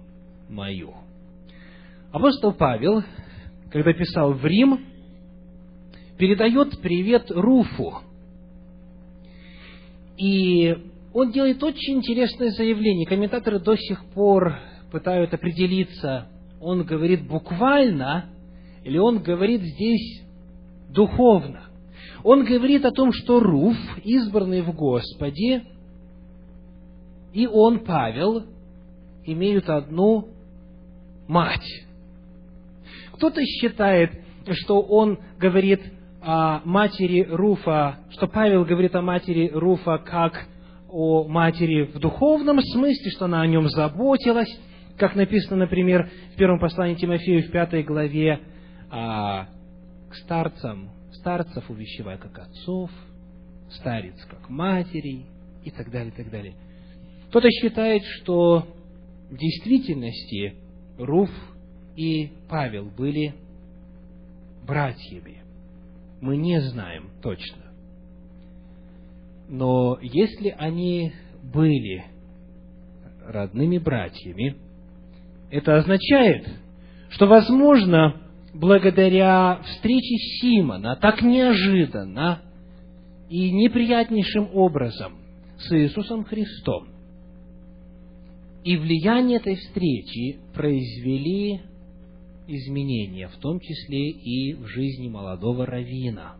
мою. 0.48 0.94
Апостол 2.12 2.52
Павел, 2.52 3.02
когда 3.70 3.92
писал 3.92 4.32
в 4.34 4.44
Рим, 4.44 4.84
передает 6.18 6.78
привет 6.80 7.30
Руфу. 7.30 8.00
И 10.18 10.76
он 11.14 11.32
делает 11.32 11.62
очень 11.62 11.94
интересное 11.94 12.50
заявление. 12.50 13.06
Комментаторы 13.06 13.58
до 13.58 13.76
сих 13.76 14.04
пор 14.14 14.58
пытаются 14.90 15.36
определиться, 15.36 16.28
он 16.62 16.84
говорит 16.84 17.26
буквально, 17.26 18.26
или 18.84 18.96
он 18.96 19.18
говорит 19.18 19.62
здесь 19.62 20.22
духовно. 20.88 21.64
Он 22.22 22.44
говорит 22.44 22.84
о 22.84 22.92
том, 22.92 23.12
что 23.12 23.40
Руф, 23.40 23.76
избранный 24.04 24.62
в 24.62 24.72
Господе, 24.72 25.64
и 27.32 27.46
он, 27.48 27.80
Павел, 27.80 28.44
имеют 29.24 29.68
одну 29.68 30.28
мать. 31.26 31.66
Кто-то 33.12 33.44
считает, 33.44 34.12
что 34.52 34.80
он 34.82 35.18
говорит 35.38 35.80
о 36.20 36.60
матери 36.64 37.26
Руфа, 37.28 37.98
что 38.10 38.28
Павел 38.28 38.64
говорит 38.64 38.94
о 38.94 39.02
матери 39.02 39.50
Руфа 39.52 39.98
как 39.98 40.46
о 40.88 41.26
матери 41.26 41.84
в 41.84 41.98
духовном 41.98 42.60
смысле, 42.60 43.10
что 43.10 43.24
она 43.24 43.40
о 43.40 43.46
нем 43.46 43.68
заботилась, 43.68 44.50
как 45.02 45.16
написано, 45.16 45.56
например, 45.56 46.08
в 46.32 46.36
первом 46.36 46.60
послании 46.60 46.94
Тимофею 46.94 47.42
в 47.42 47.50
пятой 47.50 47.82
главе, 47.82 48.38
а, 48.88 49.48
к 50.08 50.14
старцам, 50.14 50.90
старцев 51.14 51.68
увещевай 51.68 52.18
как 52.18 52.38
отцов, 52.38 52.88
старец 53.70 54.14
как 54.26 54.48
матери 54.48 55.26
и 55.64 55.72
так 55.72 55.90
далее, 55.90 56.12
и 56.12 56.16
так 56.16 56.30
далее. 56.30 56.54
Кто-то 57.30 57.50
считает, 57.50 58.04
что 58.04 58.68
в 59.28 59.36
действительности 59.36 60.54
Руф 60.96 61.30
и 61.96 62.30
Павел 62.48 62.84
были 62.84 63.34
братьями. 64.64 65.42
Мы 66.20 66.36
не 66.36 66.60
знаем 66.60 67.10
точно. 67.20 67.72
Но 69.48 69.98
если 70.00 70.54
они 70.56 71.12
были 71.42 72.04
родными 73.26 73.78
братьями, 73.78 74.61
это 75.52 75.76
означает, 75.76 76.48
что, 77.10 77.26
возможно, 77.26 78.22
благодаря 78.54 79.60
встрече 79.62 80.16
Симона 80.40 80.96
так 80.96 81.20
неожиданно 81.20 82.40
и 83.28 83.52
неприятнейшим 83.52 84.48
образом 84.54 85.18
с 85.58 85.70
Иисусом 85.70 86.24
Христом, 86.24 86.88
и 88.64 88.78
влияние 88.78 89.36
этой 89.36 89.56
встречи 89.56 90.38
произвели 90.54 91.60
изменения, 92.48 93.28
в 93.28 93.36
том 93.36 93.60
числе 93.60 94.08
и 94.08 94.54
в 94.54 94.66
жизни 94.68 95.08
молодого 95.08 95.66
равина 95.66 96.36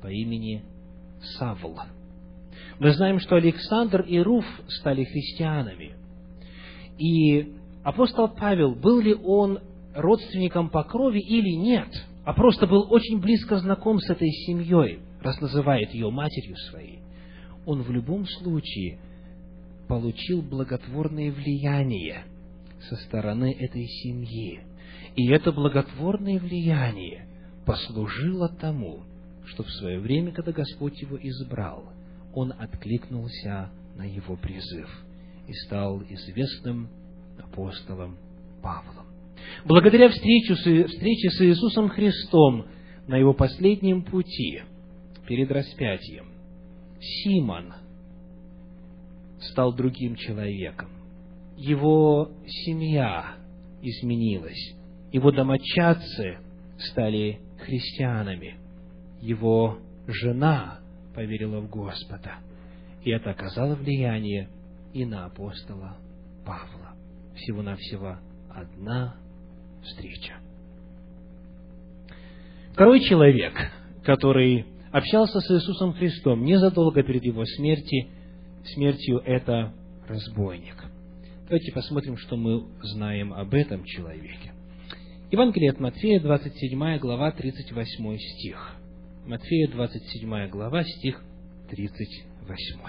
по 0.00 0.08
имени 0.08 0.64
Савл. 1.38 1.78
Мы 2.78 2.92
знаем, 2.94 3.20
что 3.20 3.36
Александр 3.36 4.00
и 4.00 4.18
Руф 4.18 4.46
стали 4.68 5.04
христианами. 5.04 5.92
И 6.98 7.59
апостол 7.90 8.28
Павел, 8.28 8.74
был 8.74 9.00
ли 9.00 9.14
он 9.14 9.60
родственником 9.94 10.70
по 10.70 10.82
крови 10.82 11.20
или 11.20 11.54
нет, 11.56 11.88
а 12.24 12.32
просто 12.32 12.66
был 12.66 12.86
очень 12.90 13.20
близко 13.20 13.58
знаком 13.58 14.00
с 14.00 14.10
этой 14.10 14.30
семьей, 14.30 15.00
раз 15.20 15.40
называет 15.40 15.92
ее 15.92 16.10
матерью 16.10 16.56
своей, 16.56 17.00
он 17.66 17.82
в 17.82 17.90
любом 17.90 18.26
случае– 18.26 18.98
получил 19.90 20.40
благотворное 20.40 21.32
влияние 21.32 22.22
со 22.88 22.94
стороны 22.94 23.52
этой 23.58 23.88
семьи. 23.88 24.60
И 25.16 25.26
это 25.26 25.50
благотворное 25.50 26.38
влияние 26.38 27.26
послужило 27.66 28.48
тому, 28.48 29.02
что 29.46 29.64
в 29.64 29.70
свое 29.70 29.98
время, 29.98 30.30
когда 30.30 30.52
Господь 30.52 31.02
его 31.02 31.18
избрал, 31.20 31.92
он 32.32 32.54
откликнулся 32.56 33.70
на 33.96 34.04
его 34.04 34.36
призыв 34.36 34.88
и 35.48 35.54
стал 35.54 36.04
известным 36.04 36.88
апостолом 37.40 38.16
Павлом. 38.62 39.06
Благодаря 39.64 40.08
встрече 40.08 40.54
с, 40.56 40.66
Иисусом 41.42 41.88
Христом 41.88 42.66
на 43.06 43.16
его 43.16 43.32
последнем 43.34 44.02
пути, 44.02 44.62
перед 45.26 45.50
распятием, 45.50 46.26
Симон– 47.00 47.72
стал 49.40 49.72
другим 49.74 50.16
человеком. 50.16 50.88
Его 51.56 52.30
семья 52.46 53.36
изменилась. 53.82 54.74
Его 55.12 55.30
домочадцы 55.32 56.38
стали 56.78 57.40
христианами. 57.58 58.56
Его 59.20 59.78
жена 60.06 60.80
поверила 61.14 61.60
в 61.60 61.68
Господа. 61.68 62.36
И 63.02 63.10
это 63.10 63.30
оказало 63.30 63.74
влияние 63.74 64.48
и 64.92 65.04
на 65.04 65.26
апостола 65.26 65.96
Павла. 66.44 66.89
Всего-навсего 67.40 68.18
одна 68.50 69.16
встреча. 69.82 70.34
Второй 72.72 73.00
человек, 73.00 73.54
который 74.04 74.66
общался 74.92 75.40
с 75.40 75.50
Иисусом 75.50 75.94
Христом 75.94 76.44
незадолго 76.44 77.02
перед 77.02 77.24
его 77.24 77.44
смертью, 77.44 78.08
смертью 78.74 79.22
это 79.24 79.72
разбойник. 80.06 80.84
Давайте 81.44 81.72
посмотрим, 81.72 82.16
что 82.16 82.36
мы 82.36 82.66
знаем 82.82 83.32
об 83.32 83.54
этом 83.54 83.84
человеке. 83.84 84.52
Евангелие 85.30 85.70
от 85.70 85.80
Матфея, 85.80 86.20
27 86.20 86.98
глава, 86.98 87.32
38 87.32 88.18
стих. 88.18 88.76
Матфея, 89.26 89.68
27 89.68 90.48
глава, 90.48 90.84
стих 90.84 91.22
38. 91.70 92.80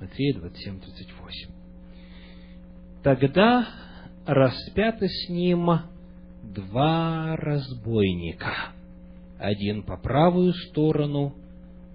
Матфея 0.00 0.34
27, 0.34 0.80
38. 0.80 1.55
Тогда 3.06 3.68
распяты 4.26 5.06
с 5.06 5.28
ним 5.28 5.70
два 6.42 7.36
разбойника, 7.36 8.72
один 9.38 9.84
по 9.84 9.96
правую 9.96 10.52
сторону, 10.52 11.32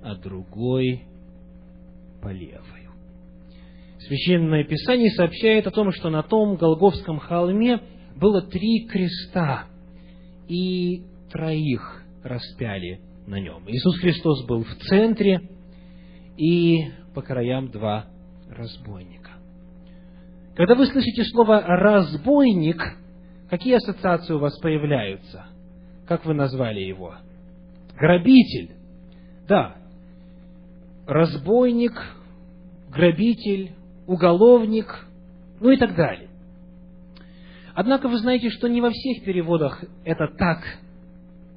а 0.02 0.16
другой 0.16 1.02
по 2.22 2.30
левую. 2.30 2.94
Священное 4.00 4.64
Писание 4.64 5.12
сообщает 5.12 5.68
о 5.68 5.72
том, 5.72 5.92
что 5.92 6.10
на 6.10 6.24
том 6.24 6.56
Голговском 6.56 7.20
холме 7.20 7.82
было 8.16 8.42
три 8.42 8.88
креста, 8.88 9.66
и 10.48 11.04
троих 11.30 12.06
распяли 12.24 13.02
на 13.28 13.38
нем. 13.38 13.68
Иисус 13.68 14.00
Христос 14.00 14.46
был 14.46 14.64
в 14.64 14.76
центре, 14.88 15.42
и 16.38 16.86
по 17.14 17.22
краям 17.22 17.70
два 17.70 18.06
разбойника. 18.50 19.21
Когда 20.62 20.76
вы 20.76 20.86
слышите 20.86 21.24
слово 21.24 21.60
«разбойник», 21.62 22.80
какие 23.50 23.78
ассоциации 23.78 24.34
у 24.36 24.38
вас 24.38 24.56
появляются? 24.60 25.48
Как 26.08 26.24
вы 26.24 26.36
назвали 26.36 26.82
его? 26.82 27.16
Грабитель. 27.98 28.70
Да, 29.48 29.76
разбойник, 31.08 31.94
грабитель, 32.92 33.72
уголовник, 34.06 35.08
ну 35.60 35.72
и 35.72 35.78
так 35.78 35.96
далее. 35.96 36.30
Однако 37.74 38.08
вы 38.08 38.20
знаете, 38.20 38.52
что 38.52 38.68
не 38.68 38.82
во 38.82 38.92
всех 38.92 39.24
переводах 39.24 39.84
это 40.06 40.28
так 40.28 40.60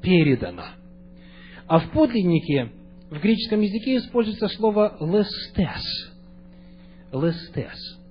передано. 0.01 0.65
А 1.67 1.79
в 1.79 1.91
подлиннике, 1.91 2.73
в 3.11 3.21
греческом 3.21 3.61
языке 3.61 3.99
используется 3.99 4.49
слово 4.49 4.97
«лестес». 4.99 6.15
«Лестес». 7.13 8.04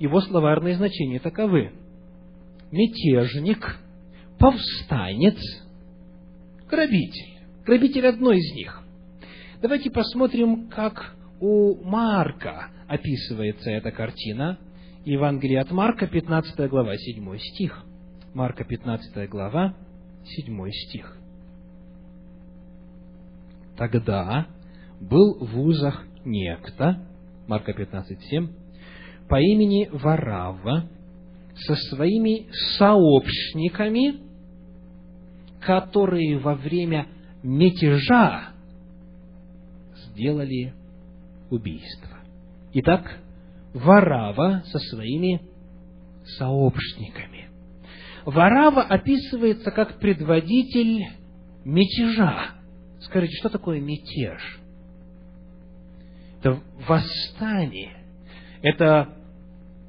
Его 0.00 0.22
словарные 0.22 0.76
значения 0.76 1.20
таковы. 1.20 1.72
Мятежник, 2.72 3.76
повстанец, 4.38 5.38
грабитель. 6.68 7.38
Грабитель 7.66 8.06
одной 8.06 8.38
из 8.38 8.54
них. 8.54 8.82
Давайте 9.60 9.90
посмотрим, 9.90 10.68
как 10.68 11.14
у 11.38 11.84
Марка 11.84 12.70
описывается 12.88 13.70
эта 13.70 13.90
картина. 13.90 14.58
Евангелие 15.04 15.60
от 15.60 15.70
Марка, 15.70 16.06
15 16.06 16.70
глава, 16.70 16.96
7 16.96 17.38
стих. 17.38 17.84
Марка 18.32 18.64
15 18.64 19.28
глава, 19.28 19.74
7 20.24 20.70
стих. 20.70 21.18
Тогда 23.76 24.46
был 24.98 25.44
в 25.44 25.60
узах 25.60 26.06
некто, 26.24 27.06
Марка 27.46 27.74
15, 27.74 28.18
7, 28.22 28.48
по 29.30 29.40
имени 29.40 29.88
Варава, 29.92 30.90
со 31.54 31.76
своими 31.76 32.48
сообщниками, 32.78 34.18
которые 35.60 36.38
во 36.38 36.56
время 36.56 37.06
мятежа 37.44 38.48
сделали 39.94 40.74
убийство. 41.48 42.18
Итак, 42.72 43.20
Варава 43.72 44.64
со 44.66 44.80
своими 44.80 45.42
сообщниками. 46.36 47.50
Варава 48.24 48.82
описывается 48.82 49.70
как 49.70 50.00
предводитель 50.00 51.06
мятежа. 51.64 52.56
Скажите, 53.00 53.36
что 53.36 53.48
такое 53.48 53.80
мятеж? 53.80 54.58
Это 56.40 56.60
восстание. 56.88 57.96
Это 58.62 59.19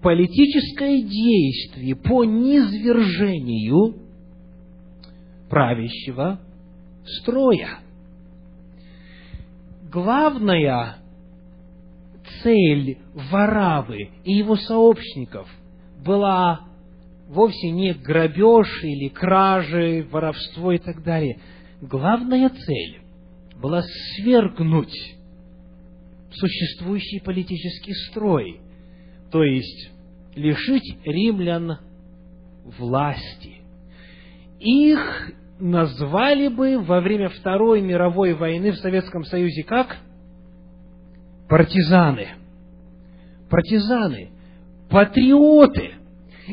политическое 0.01 1.01
действие 1.01 1.95
по 1.95 2.23
низвержению 2.23 3.95
правящего 5.49 6.39
строя. 7.05 7.79
Главная 9.91 10.97
цель 12.41 12.97
Варавы 13.13 14.09
и 14.23 14.33
его 14.33 14.55
сообщников 14.55 15.47
была 16.03 16.61
вовсе 17.27 17.69
не 17.71 17.93
грабеж 17.93 18.83
или 18.83 19.09
кражи, 19.09 20.07
воровство 20.09 20.71
и 20.71 20.77
так 20.77 21.03
далее. 21.03 21.39
Главная 21.81 22.49
цель 22.49 23.01
была 23.61 23.83
свергнуть 24.15 25.15
существующий 26.31 27.19
политический 27.19 27.93
строй, 28.09 28.61
то 29.31 29.43
есть 29.43 29.91
лишить 30.35 30.97
римлян 31.05 31.77
власти. 32.65 33.55
Их 34.59 35.31
назвали 35.59 36.49
бы 36.49 36.79
во 36.79 37.01
время 37.01 37.29
Второй 37.29 37.81
мировой 37.81 38.33
войны 38.33 38.71
в 38.71 38.77
Советском 38.77 39.23
Союзе 39.23 39.63
как? 39.63 39.97
Партизаны. 41.47 42.29
Партизаны. 43.49 44.29
Патриоты. 44.89 45.91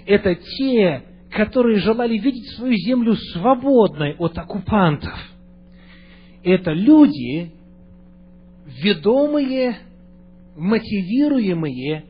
Это 0.07 0.35
те, 0.35 1.03
которые 1.31 1.79
желали 1.79 2.17
видеть 2.17 2.57
свою 2.57 2.75
землю 2.77 3.14
свободной 3.33 4.14
от 4.17 4.38
оккупантов. 4.38 5.19
Это 6.45 6.73
люди, 6.73 7.53
ведомые, 8.67 9.79
мотивируемые 10.57 12.05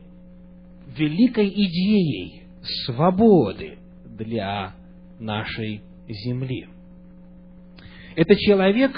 великой 0.97 1.49
идеей 1.49 2.43
свободы 2.85 3.77
для 4.05 4.75
нашей 5.19 5.81
земли. 6.07 6.67
Это 8.15 8.35
человек, 8.35 8.91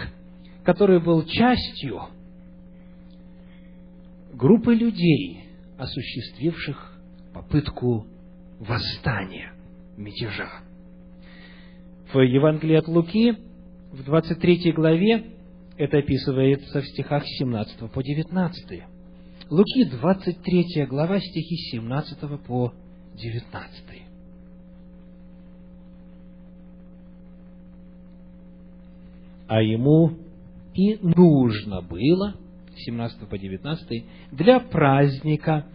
который 0.63 0.99
был 0.99 1.25
частью 1.25 2.01
группы 4.34 4.73
людей, 4.73 5.43
осуществивших 5.77 6.99
попытку 7.34 8.08
восстания, 8.60 9.54
мятежа. 9.97 10.49
В 12.13 12.19
Евангелии 12.19 12.75
от 12.75 12.88
Луки, 12.88 13.36
в 13.91 14.04
23 14.04 14.71
главе, 14.73 15.25
это 15.77 15.97
описывается 15.97 16.82
в 16.82 16.86
стихах 16.88 17.23
17 17.25 17.91
по 17.91 18.04
19. 18.04 18.84
Луки, 19.51 19.83
23 19.83 20.85
глава, 20.85 21.19
стихи 21.19 21.57
17 21.73 22.41
по 22.47 22.71
19. 23.15 24.01
А 29.49 29.61
ему 29.61 30.11
и 30.73 30.97
нужно 31.01 31.81
было, 31.81 32.35
17 32.77 33.27
по 33.27 33.37
19, 33.37 34.05
для 34.31 34.61
праздника 34.61 35.67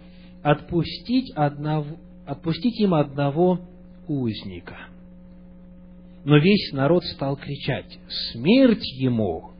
отпустить, 0.42 1.30
одного, 1.36 1.98
отпустить 2.24 2.80
им 2.80 2.94
одного 2.94 3.60
узника. 4.08 4.88
Но 6.24 6.38
весь 6.38 6.72
народ 6.72 7.04
стал 7.04 7.36
кричать, 7.36 7.98
смерть 8.32 8.90
ему, 8.98 9.50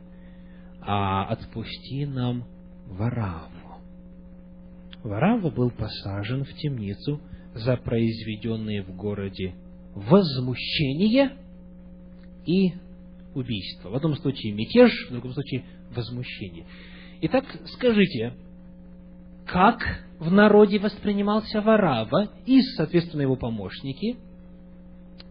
а 0.81 1.25
отпусти 1.25 2.07
нам 2.07 2.45
Вараву. 2.87 3.56
Варава 5.07 5.49
был 5.49 5.71
посажен 5.71 6.43
в 6.43 6.53
темницу 6.55 7.21
за 7.53 7.77
произведенные 7.77 8.83
в 8.83 8.95
городе 8.95 9.55
возмущение 9.95 11.37
и 12.45 12.73
убийство. 13.33 13.89
В 13.89 13.95
одном 13.95 14.15
случае 14.15 14.53
мятеж, 14.53 14.91
в 15.07 15.11
другом 15.11 15.33
случае 15.33 15.63
возмущение. 15.95 16.65
Итак, 17.21 17.45
скажите, 17.65 18.33
как 19.45 19.79
в 20.19 20.31
народе 20.31 20.79
воспринимался 20.79 21.61
Варава 21.61 22.29
и, 22.45 22.61
соответственно, 22.61 23.21
его 23.21 23.35
помощники? 23.35 24.17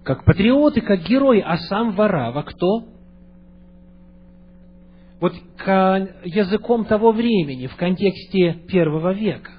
Как 0.02 0.24
патриоты, 0.24 0.80
как 0.80 1.06
герои, 1.06 1.40
а 1.40 1.58
сам 1.58 1.92
Варава 1.94 2.42
кто? 2.42 2.96
вот 5.20 5.32
языком 6.24 6.84
того 6.84 7.12
времени, 7.12 7.66
в 7.66 7.76
контексте 7.76 8.52
первого 8.68 9.12
века. 9.12 9.50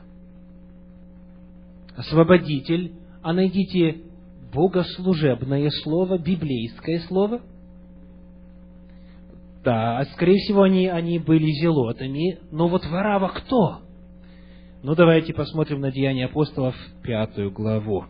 Освободитель, 1.97 2.93
а 3.23 3.33
найдите 3.33 4.01
богослужебное 4.53 5.69
слово, 5.83 6.17
библейское 6.17 6.99
слово. 7.07 7.41
Да, 9.63 10.05
скорее 10.13 10.37
всего, 10.37 10.61
они, 10.61 10.87
они 10.87 11.19
были 11.19 11.51
зелотами, 11.51 12.37
но 12.51 12.67
вот 12.67 12.85
Варава 12.85 13.29
кто? 13.29 13.81
Ну, 14.83 14.95
давайте 14.95 15.33
посмотрим 15.33 15.81
на 15.81 15.91
Деяния 15.91 16.25
апостолов, 16.25 16.75
пятую 17.03 17.51
главу. 17.51 18.05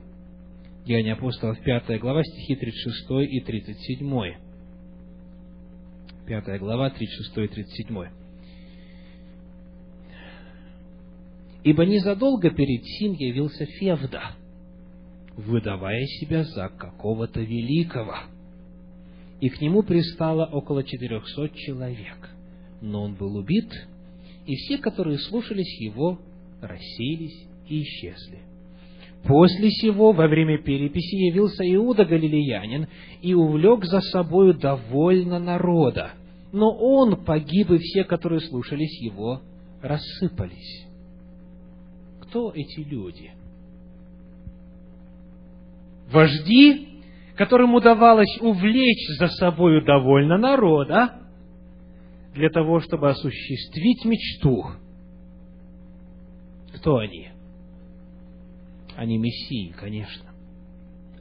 Деяния 0.85 1.13
апостолов, 1.13 1.57
пятая 1.61 1.97
глава, 1.97 2.23
стихи 2.23 2.55
36 2.55 3.31
и 3.31 3.39
37. 3.39 4.35
5 6.27 6.59
глава, 6.59 6.89
36 6.89 7.37
и 7.37 7.47
37. 7.47 8.26
«Ибо 11.67 11.85
незадолго 11.85 12.49
перед 12.49 12.85
сим 12.85 13.11
явился 13.11 13.65
Февда, 13.65 14.21
выдавая 15.35 16.05
себя 16.05 16.45
за 16.45 16.69
какого-то 16.69 17.41
великого, 17.41 18.15
и 19.41 19.49
к 19.49 19.59
нему 19.59 19.83
пристало 19.83 20.45
около 20.45 20.85
четырехсот 20.85 21.53
человек. 21.55 22.29
Но 22.79 23.03
он 23.03 23.15
был 23.15 23.35
убит, 23.35 23.69
и 24.45 24.55
все, 24.55 24.77
которые 24.77 25.17
слушались 25.17 25.77
его, 25.81 26.19
рассеялись 26.61 27.47
и 27.67 27.81
исчезли. 27.81 28.39
После 29.25 29.69
сего, 29.69 30.13
во 30.13 30.29
время 30.29 30.59
переписи, 30.59 31.15
явился 31.15 31.65
Иуда 31.69 32.05
Галилеянин 32.05 32.87
и 33.21 33.33
увлек 33.33 33.83
за 33.83 33.99
собою 33.99 34.53
довольно 34.53 35.37
народа. 35.37 36.11
Но 36.53 36.71
он 36.71 37.25
погиб, 37.25 37.71
и 37.71 37.77
все, 37.79 38.05
которые 38.05 38.39
слушались 38.39 39.01
его, 39.01 39.41
рассыпались. 39.81 40.86
Кто 42.27 42.51
эти 42.53 42.79
люди? 42.81 43.31
Вожди, 46.11 47.01
которым 47.35 47.73
удавалось 47.73 48.37
увлечь 48.41 49.17
за 49.17 49.27
собою 49.27 49.83
довольно 49.83 50.37
народа, 50.37 51.21
для 52.33 52.49
того, 52.49 52.81
чтобы 52.81 53.09
осуществить 53.09 54.05
мечту. 54.05 54.65
Кто 56.75 56.97
они? 56.97 57.29
Они 58.95 59.17
мессии, 59.17 59.73
конечно. 59.79 60.25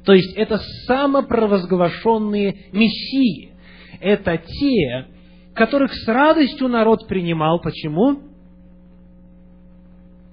То 0.05 0.12
есть 0.12 0.35
это 0.37 0.59
самопровозглашенные 0.87 2.66
мессии. 2.73 3.53
Это 4.01 4.38
те, 4.38 5.07
которых 5.55 5.92
с 5.95 6.07
радостью 6.07 6.69
народ 6.69 7.07
принимал. 7.09 7.61
Почему? 7.61 8.25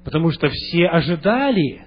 Потому 0.04 0.32
что 0.32 0.50
все 0.50 0.88
ожидали 0.88 1.86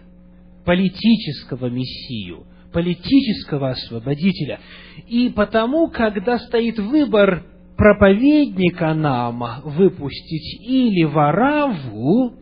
политического 0.65 1.67
мессию, 1.67 2.47
политического 2.73 3.71
освободителя. 3.71 4.61
И 5.07 5.29
потому, 5.31 5.89
когда 5.89 6.39
стоит 6.39 6.79
выбор 6.79 7.45
проповедника 7.77 8.95
нам 8.95 9.63
выпустить 9.65 10.61
или 10.63 11.05
Вараву, 11.05 12.35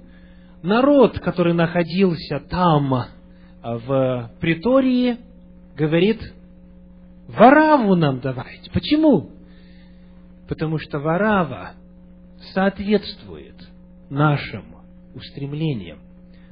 народ, 0.62 1.18
который 1.18 1.54
находился 1.54 2.40
там, 2.48 3.06
в 3.62 4.30
притории, 4.40 5.16
говорит, 5.76 6.20
Вараву 7.28 7.94
нам 7.94 8.20
давайте. 8.20 8.70
Почему? 8.70 9.30
Потому 10.48 10.78
что 10.78 10.98
Варава 10.98 11.72
соответствует 12.52 13.56
нашим 14.10 14.73
устремлениям. 15.14 15.98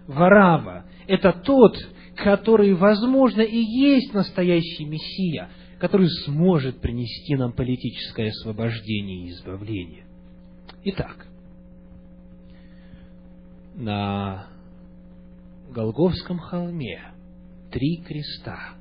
Варава– 0.06 0.84
это 1.06 1.32
тот, 1.32 1.76
который, 2.16 2.74
возможно, 2.74 3.40
и 3.40 3.58
есть 3.58 4.12
настоящий 4.14 4.84
Мессия, 4.84 5.48
который 5.78 6.08
сможет 6.24 6.80
принести 6.80 7.34
нам 7.36 7.52
политическое 7.52 8.28
освобождение 8.28 9.26
и 9.26 9.30
избавление. 9.30 10.04
Итак, 10.84 11.26
на 13.74 14.46
Голговском 15.70 16.38
холме 16.38 17.00
три 17.70 18.02
креста. 18.06 18.74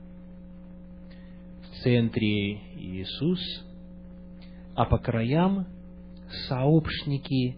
В 1.63 1.83
центре 1.83 2.55
Иисус, 2.75 3.39
а 4.75 4.85
по 4.85 4.97
краям 4.97 5.67
сообщники 6.47 7.55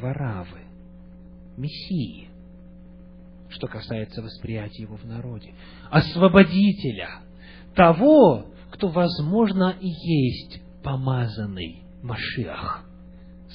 Варавы, 0.00 0.65
Мессии, 1.56 2.28
что 3.48 3.66
касается 3.66 4.22
восприятия 4.22 4.82
его 4.82 4.96
в 4.96 5.04
народе, 5.04 5.54
освободителя, 5.90 7.20
того, 7.74 8.46
кто, 8.70 8.88
возможно, 8.88 9.74
и 9.80 9.88
есть 9.88 10.60
помазанный 10.82 11.82
Машиах, 12.02 12.84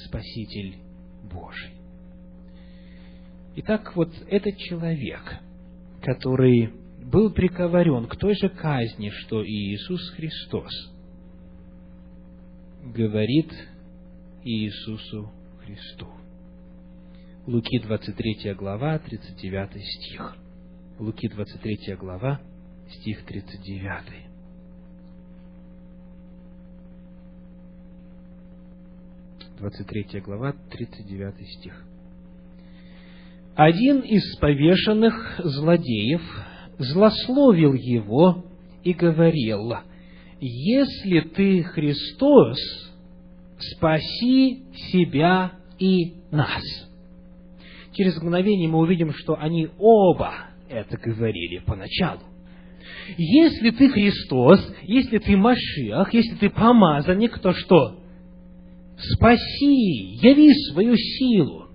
Спаситель 0.06 0.78
Божий. 1.22 1.72
Итак, 3.56 3.94
вот 3.96 4.10
этот 4.28 4.56
человек, 4.58 5.20
который 6.02 6.72
был 7.04 7.30
приговорен 7.32 8.06
к 8.06 8.16
той 8.16 8.34
же 8.34 8.48
казни, 8.48 9.10
что 9.10 9.42
и 9.42 9.74
Иисус 9.74 10.10
Христос, 10.10 10.72
говорит 12.82 13.52
Иисусу 14.44 15.30
Христу. 15.64 16.08
Луки 17.44 17.80
23 17.80 18.54
глава, 18.54 19.00
39 19.00 19.84
стих. 19.84 20.36
Луки 21.00 21.28
23 21.28 21.96
глава, 21.96 22.40
стих 22.88 23.24
39. 23.24 24.32
Двадцать 29.58 29.86
третья 29.88 30.20
глава, 30.20 30.54
тридцать 30.70 31.06
девятый 31.06 31.46
стих. 31.46 31.84
Один 33.56 34.00
из 34.00 34.36
повешенных 34.38 35.40
злодеев 35.42 36.22
злословил 36.78 37.74
его 37.74 38.44
и 38.84 38.92
говорил, 38.92 39.74
«Если 40.40 41.20
ты 41.20 41.64
Христос, 41.64 42.58
спаси 43.58 44.64
себя 44.92 45.52
и 45.80 46.14
нас». 46.30 46.91
Через 47.92 48.16
мгновение 48.16 48.68
мы 48.68 48.78
увидим, 48.78 49.12
что 49.12 49.36
они 49.38 49.68
оба 49.78 50.32
это 50.68 50.96
говорили 50.96 51.58
поначалу. 51.58 52.22
Если 53.16 53.70
ты 53.70 53.88
Христос, 53.90 54.74
если 54.82 55.18
ты 55.18 55.36
Машиах, 55.36 56.12
если 56.14 56.34
ты 56.36 56.50
помазанник, 56.50 57.38
то 57.38 57.52
что? 57.52 57.98
Спаси, 58.96 60.18
яви 60.22 60.52
свою 60.70 60.96
силу. 60.96 61.68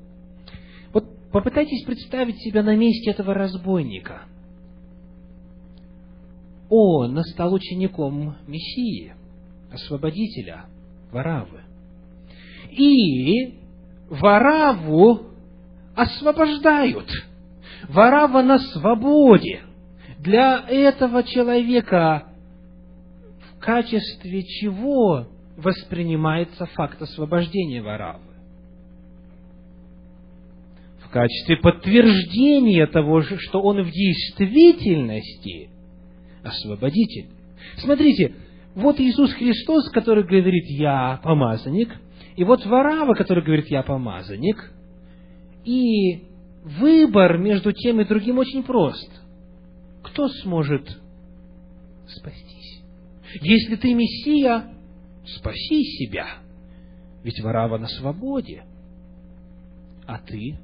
Вот 0.94 1.06
попытайтесь 1.32 1.86
представить 1.86 2.40
себя 2.40 2.64
на 2.64 2.76
месте 2.76 3.12
этого 3.12 3.34
разбойника. 3.34 4.24
Он 6.70 7.22
стал 7.24 7.54
учеником 7.54 8.36
Мессии, 8.48 9.14
освободителя, 9.72 10.66
Варавы. 11.12 11.62
И 12.72 13.60
Вараву 14.10 15.27
освобождают. 15.98 17.10
Варава 17.90 18.42
на 18.44 18.60
свободе. 18.60 19.62
Для 20.20 20.64
этого 20.68 21.24
человека 21.24 22.28
в 23.52 23.60
качестве 23.60 24.44
чего 24.44 25.28
воспринимается 25.58 26.68
факт 26.68 27.02
освобождения 27.02 27.82
Варавы? 27.82 28.22
В 31.04 31.10
качестве 31.10 31.58
подтверждения 31.58 32.86
того, 32.86 33.22
что 33.22 33.62
он 33.62 33.82
в 33.82 33.90
действительности 33.90 35.70
освободитель. 36.44 37.28
Смотрите, 37.78 38.36
вот 38.76 39.00
Иисус 39.00 39.34
Христос, 39.34 39.90
который 39.90 40.24
говорит 40.24 40.66
«Я 40.68 41.20
помазанник», 41.24 41.90
и 42.36 42.44
вот 42.44 42.66
Варава, 42.66 43.16
который 43.16 43.44
говорит 43.44 43.68
«Я 43.72 43.82
помазанник», 43.82 44.74
и 45.68 46.24
выбор 46.64 47.38
между 47.38 47.74
тем 47.74 48.00
и 48.00 48.06
другим 48.06 48.38
очень 48.38 48.64
прост. 48.64 49.12
Кто 50.02 50.30
сможет 50.30 50.88
спастись? 52.08 52.82
Если 53.42 53.76
ты 53.76 53.94
Мессия, 53.94 54.74
спаси 55.26 55.84
себя. 55.84 56.28
Ведь 57.24 57.42
Варава 57.42 57.78
на 57.78 57.88
свободе. 57.88 58.64
А 60.06 60.20
ты? 60.20 60.58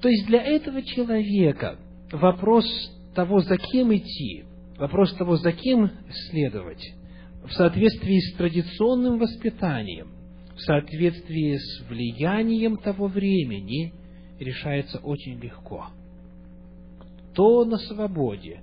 То 0.00 0.08
есть 0.08 0.26
для 0.26 0.42
этого 0.42 0.82
человека 0.82 1.78
вопрос 2.10 2.66
того, 3.14 3.38
за 3.38 3.56
кем 3.56 3.94
идти, 3.94 4.44
вопрос 4.76 5.14
того, 5.14 5.36
за 5.36 5.52
кем 5.52 5.92
следовать, 6.30 6.92
в 7.44 7.52
соответствии 7.52 8.18
с 8.18 8.36
традиционным 8.36 9.18
воспитанием, 9.18 10.13
в 10.54 10.60
соответствии 10.60 11.56
с 11.56 11.88
влиянием 11.88 12.76
того 12.76 13.08
времени 13.08 13.92
решается 14.38 14.98
очень 14.98 15.38
легко. 15.40 15.88
Кто 17.32 17.64
на 17.64 17.76
свободе, 17.78 18.60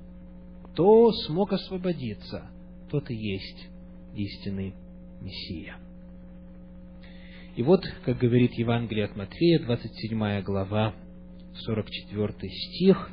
кто 0.66 1.12
смог 1.26 1.52
освободиться, 1.52 2.50
тот 2.90 3.10
и 3.10 3.16
есть 3.16 3.68
истинный 4.16 4.74
Мессия. 5.22 5.76
И 7.56 7.64
вот, 7.64 7.84
как 8.06 8.18
говорит 8.18 8.54
Евангелие 8.54 9.06
от 9.06 9.16
Матфея, 9.18 9.60
27 9.60 10.42
глава, 10.42 10.94
44 11.54 12.50
стих, 12.50 13.12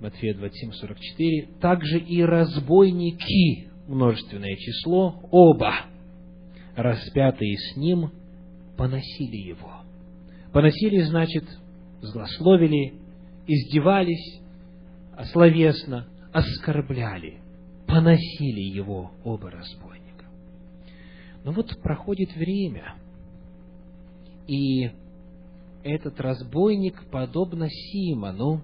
Матфея 0.00 0.34
27, 0.34 0.72
44, 0.72 1.48
также 1.60 2.00
и 2.00 2.22
разбойники, 2.22 3.70
множественное 3.86 4.56
число, 4.56 5.20
оба– 5.30 5.84
распятые 6.82 7.56
с 7.58 7.76
ним, 7.76 8.10
поносили 8.76 9.36
его. 9.36 9.82
Поносили, 10.52 11.02
значит, 11.02 11.44
злословили, 12.00 12.94
издевались, 13.46 14.40
словесно 15.32 16.08
оскорбляли, 16.32 17.40
поносили 17.86 18.60
его 18.60 19.12
оба 19.24 19.50
разбойника. 19.50 20.26
Но 21.44 21.52
вот 21.52 21.76
проходит 21.82 22.34
время, 22.34 22.94
и 24.46 24.90
этот 25.82 26.20
разбойник, 26.20 27.02
подобно 27.10 27.68
Симону, 27.68 28.62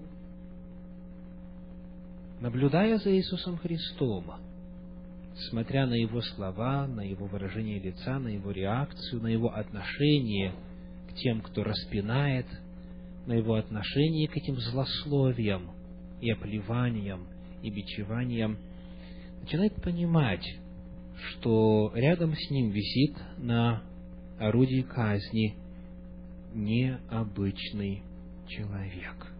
наблюдая 2.39 2.97
за 2.97 3.15
Иисусом 3.15 3.57
Христом, 3.57 4.25
смотря 5.49 5.85
на 5.85 5.93
его 5.93 6.21
слова, 6.21 6.87
на 6.87 7.01
его 7.01 7.27
выражение 7.27 7.79
лица, 7.79 8.19
на 8.19 8.29
его 8.29 8.51
реакцию, 8.51 9.21
на 9.21 9.27
его 9.27 9.53
отношение 9.53 10.53
к 11.09 11.13
тем, 11.15 11.41
кто 11.41 11.63
распинает, 11.63 12.45
на 13.25 13.33
его 13.33 13.55
отношение 13.55 14.27
к 14.27 14.37
этим 14.37 14.55
злословиям 14.57 15.71
и 16.21 16.31
оплеваниям 16.31 17.27
и 17.61 17.69
бичеваниям, 17.69 18.57
начинает 19.41 19.75
понимать, 19.81 20.45
что 21.15 21.91
рядом 21.93 22.33
с 22.35 22.49
ним 22.49 22.71
висит 22.71 23.15
на 23.37 23.83
орудии 24.39 24.81
казни 24.81 25.55
необычный 26.53 28.03
человек. 28.47 29.33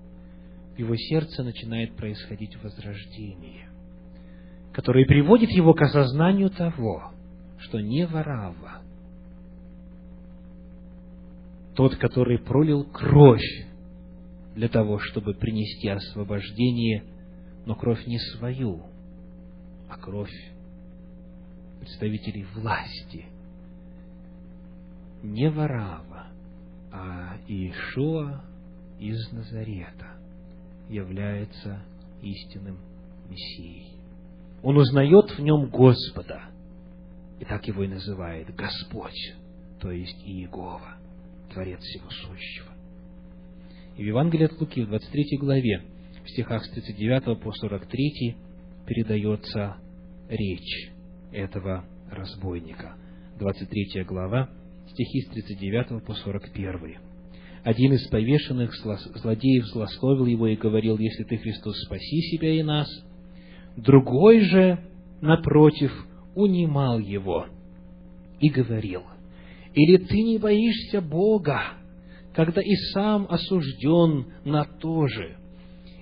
В 0.76 0.80
его 0.80 0.96
сердце 0.96 1.44
начинает 1.44 1.96
происходить 1.96 2.56
возрождение 2.62 3.67
который 4.78 5.08
приводит 5.08 5.50
его 5.50 5.74
к 5.74 5.82
осознанию 5.82 6.52
того, 6.52 7.12
что 7.58 7.80
не 7.80 8.06
Варава, 8.06 8.84
тот, 11.76 11.96
который 11.96 12.38
пролил 12.38 12.84
кровь 12.84 13.66
для 14.54 14.70
того, 14.70 15.00
чтобы 15.00 15.34
принести 15.34 15.88
освобождение, 15.90 17.04
но 17.66 17.74
кровь 17.74 18.06
не 18.06 18.20
свою, 18.20 18.84
а 19.90 19.98
кровь 19.98 20.54
представителей 21.80 22.46
власти. 22.54 23.26
Не 25.24 25.50
Варава, 25.50 26.28
а 26.92 27.38
Иешуа 27.48 28.44
из 29.00 29.32
Назарета 29.32 30.20
является 30.88 31.82
истинным 32.22 32.78
Мессией. 33.28 33.97
Он 34.68 34.76
узнает 34.76 35.32
в 35.32 35.40
нем 35.40 35.70
Господа. 35.70 36.42
И 37.40 37.46
так 37.46 37.66
его 37.70 37.86
и 37.86 37.88
называет 37.88 38.54
Господь, 38.54 39.34
то 39.80 39.90
есть 39.92 40.22
Иегова, 40.26 40.98
Творец 41.54 41.80
всего 41.80 42.10
сущего. 42.10 42.68
И 43.96 44.04
в 44.04 44.06
Евангелии 44.06 44.44
от 44.44 44.60
Луки, 44.60 44.82
в 44.82 44.90
23 44.90 45.38
главе, 45.38 45.84
в 46.22 46.30
стихах 46.30 46.66
с 46.66 46.70
39 46.72 47.42
по 47.42 47.54
43, 47.54 48.36
передается 48.86 49.78
речь 50.28 50.92
этого 51.32 51.86
разбойника. 52.12 52.98
23 53.40 54.04
глава, 54.04 54.50
стихи 54.90 55.22
с 55.22 55.30
39 55.30 56.04
по 56.04 56.14
41. 56.14 56.98
Один 57.64 57.94
из 57.94 58.06
повешенных 58.10 58.74
злодеев 58.76 59.66
злословил 59.68 60.26
его 60.26 60.48
и 60.48 60.58
говорил, 60.58 60.98
«Если 60.98 61.24
ты, 61.24 61.38
Христос, 61.38 61.74
спаси 61.86 62.20
себя 62.20 62.52
и 62.52 62.64
нас». 62.64 62.90
Другой 63.78 64.40
же, 64.42 64.80
напротив, 65.22 65.94
унимал 66.34 66.98
его 66.98 67.46
и 68.40 68.50
говорил, 68.50 69.04
«Или 69.76 69.98
ты 69.98 70.24
не 70.24 70.40
боишься 70.40 71.00
Бога, 71.00 71.62
когда 72.34 72.62
и 72.62 72.74
сам 72.94 73.28
осужден 73.30 74.34
на 74.44 74.66
то 74.66 75.08
же? 75.08 75.38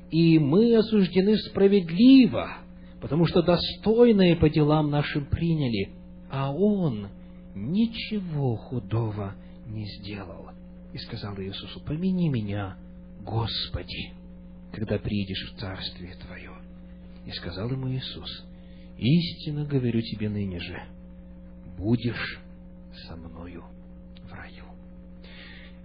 И 0.09 0.39
мы 0.39 0.73
осуждены 0.77 1.37
справедливо, 1.37 2.57
потому 3.01 3.25
что 3.25 3.41
достойное 3.41 4.37
по 4.37 4.49
делам 4.49 4.89
нашим 4.89 5.25
приняли, 5.25 5.89
а 6.31 6.53
он 6.53 7.09
ничего 7.55 8.55
худого 8.55 9.35
не 9.67 9.85
сделал. 9.85 10.49
И 10.93 10.97
сказал 10.99 11.37
Иисусу, 11.39 11.81
помяни 11.81 12.29
меня, 12.29 12.77
Господи, 13.21 14.13
когда 14.71 14.97
приедешь 14.97 15.51
в 15.51 15.59
Царствие 15.59 16.15
Твое. 16.25 16.54
И 17.25 17.31
сказал 17.31 17.69
ему 17.71 17.89
Иисус, 17.89 18.45
истинно 18.97 19.65
говорю 19.65 20.01
тебе 20.01 20.29
ныне 20.29 20.59
же, 20.59 20.81
будешь 21.77 22.39
со 23.07 23.15
мною 23.15 23.63
в 24.23 24.33
раю. 24.33 24.65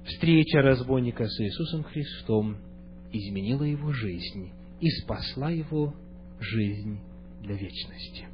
Встреча 0.05 0.63
разбойника 0.63 1.27
с 1.27 1.41
Иисусом 1.41 1.83
Христом 1.85 2.57
изменила 3.13 3.65
его 3.65 3.93
жизнь 3.93 4.51
и 4.81 4.89
спасла 5.03 5.51
его 5.51 5.95
жизнь 6.39 7.01
для 7.43 7.55
вечности. 7.55 8.27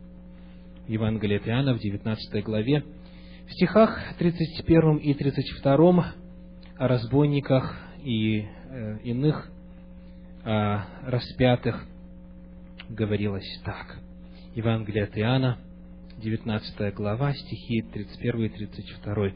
Евангелие 0.88 1.38
от 1.38 1.48
Иоанна 1.48 1.74
в 1.74 1.80
19 1.80 2.44
главе 2.44 2.84
в 3.46 3.52
стихах 3.52 4.16
31 4.18 4.98
и 4.98 5.14
32 5.14 6.14
о 6.78 6.88
разбойниках 6.88 7.76
и 8.04 8.40
э, 8.40 8.98
иных 9.04 9.50
э, 10.44 10.78
распятых 11.04 11.86
говорилось 12.88 13.60
так. 13.64 13.98
Евангелие 14.54 15.04
от 15.04 15.16
Иоанна, 15.18 15.58
19 16.22 16.94
глава, 16.94 17.32
стихи 17.34 17.82
31 17.82 18.44
и 18.44 18.48
32. 18.48 19.32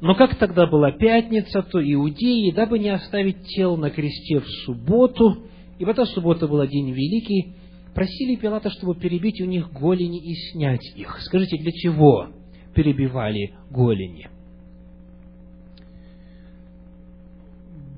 Но 0.00 0.14
как 0.14 0.36
тогда 0.36 0.66
была 0.66 0.92
пятница, 0.92 1.62
то 1.62 1.80
иудеи, 1.80 2.52
дабы 2.52 2.78
не 2.78 2.90
оставить 2.90 3.44
тел 3.46 3.76
на 3.76 3.90
кресте 3.90 4.40
в 4.40 4.48
субботу, 4.64 5.44
ибо 5.78 5.94
та 5.94 6.06
суббота 6.06 6.46
была 6.46 6.66
день 6.66 6.90
великий, 6.90 7.54
просили 7.94 8.36
Пилата, 8.36 8.70
чтобы 8.70 8.94
перебить 8.94 9.40
у 9.40 9.44
них 9.44 9.72
голени 9.72 10.20
и 10.20 10.34
снять 10.52 10.84
их. 10.96 11.18
Скажите, 11.20 11.58
для 11.58 11.72
чего? 11.72 12.28
перебивали 12.74 13.54
голени. 13.70 14.28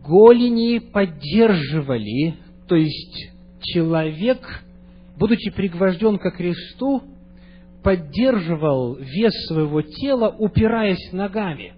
Голени 0.02 0.78
поддерживали, 0.78 2.34
то 2.66 2.76
есть 2.76 3.30
человек, 3.60 4.64
будучи 5.20 5.50
пригвожден 5.50 6.18
ко 6.18 6.30
кресту, 6.30 7.02
поддерживал 7.84 8.96
вес 8.96 9.34
своего 9.46 9.82
тела, 9.82 10.34
упираясь 10.36 11.12
ногами. 11.12 11.74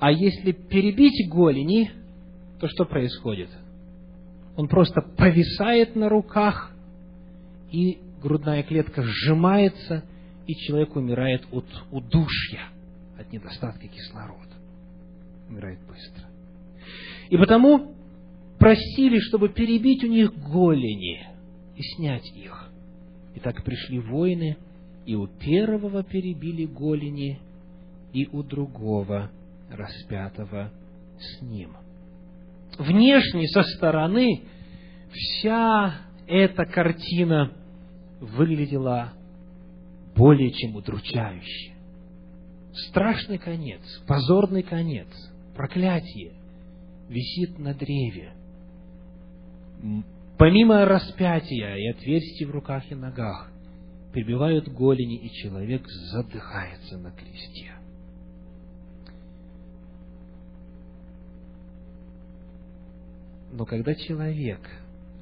А 0.00 0.10
если 0.10 0.50
перебить 0.50 1.30
голени, 1.30 1.92
то 2.60 2.66
что 2.66 2.84
происходит? 2.84 3.48
Он 4.56 4.66
просто 4.66 5.00
повисает 5.00 5.94
на 5.94 6.08
руках, 6.08 6.72
и 7.70 8.00
грудная 8.20 8.64
клетка 8.64 9.02
сжимается, 9.02 10.02
и 10.48 10.54
человек 10.54 10.96
умирает 10.96 11.44
от 11.52 11.66
удушья, 11.92 12.70
от 13.18 13.32
недостатка 13.32 13.86
кислорода. 13.86 14.54
Умирает 15.48 15.78
быстро. 15.86 16.24
И 17.30 17.36
потому 17.36 17.94
просили, 18.58 19.20
чтобы 19.20 19.48
перебить 19.48 20.02
у 20.02 20.08
них 20.08 20.32
голени 20.34 21.35
и 21.76 21.82
снять 21.82 22.26
их. 22.34 22.70
И 23.34 23.40
так 23.40 23.62
пришли 23.64 23.98
воины, 24.00 24.56
и 25.04 25.14
у 25.14 25.26
первого 25.26 26.02
перебили 26.02 26.64
голени, 26.64 27.38
и 28.12 28.26
у 28.32 28.42
другого 28.42 29.30
распятого 29.70 30.72
с 31.18 31.42
ним. 31.42 31.76
Внешне, 32.78 33.46
со 33.48 33.62
стороны, 33.62 34.42
вся 35.12 36.00
эта 36.26 36.64
картина 36.64 37.52
выглядела 38.20 39.12
более 40.14 40.50
чем 40.52 40.76
удручающе. 40.76 41.74
Страшный 42.88 43.38
конец, 43.38 43.80
позорный 44.06 44.62
конец, 44.62 45.08
проклятие 45.54 46.32
висит 47.08 47.58
на 47.58 47.74
древе. 47.74 48.32
Помимо 50.38 50.84
распятия 50.84 51.76
и 51.76 51.88
отверстий 51.88 52.44
в 52.44 52.50
руках 52.50 52.90
и 52.90 52.94
ногах, 52.94 53.50
прибивают 54.12 54.68
голени, 54.68 55.16
и 55.16 55.30
человек 55.30 55.86
задыхается 55.88 56.98
на 56.98 57.10
кресте. 57.10 57.72
Но 63.52 63.64
когда 63.64 63.94
человек, 63.94 64.60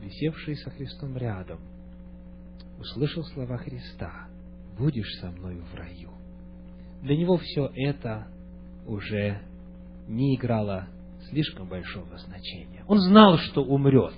висевший 0.00 0.56
со 0.56 0.70
Христом 0.70 1.16
рядом, 1.16 1.60
услышал 2.80 3.22
слова 3.24 3.58
Христа, 3.58 4.26
будешь 4.76 5.20
со 5.20 5.30
мной 5.30 5.60
в 5.60 5.74
раю. 5.76 6.10
Для 7.02 7.16
него 7.16 7.36
все 7.38 7.70
это 7.76 8.26
уже 8.86 9.40
не 10.08 10.34
играло 10.34 10.88
слишком 11.28 11.68
большого 11.68 12.18
значения. 12.18 12.84
Он 12.88 12.98
знал, 12.98 13.38
что 13.38 13.62
умрет. 13.62 14.16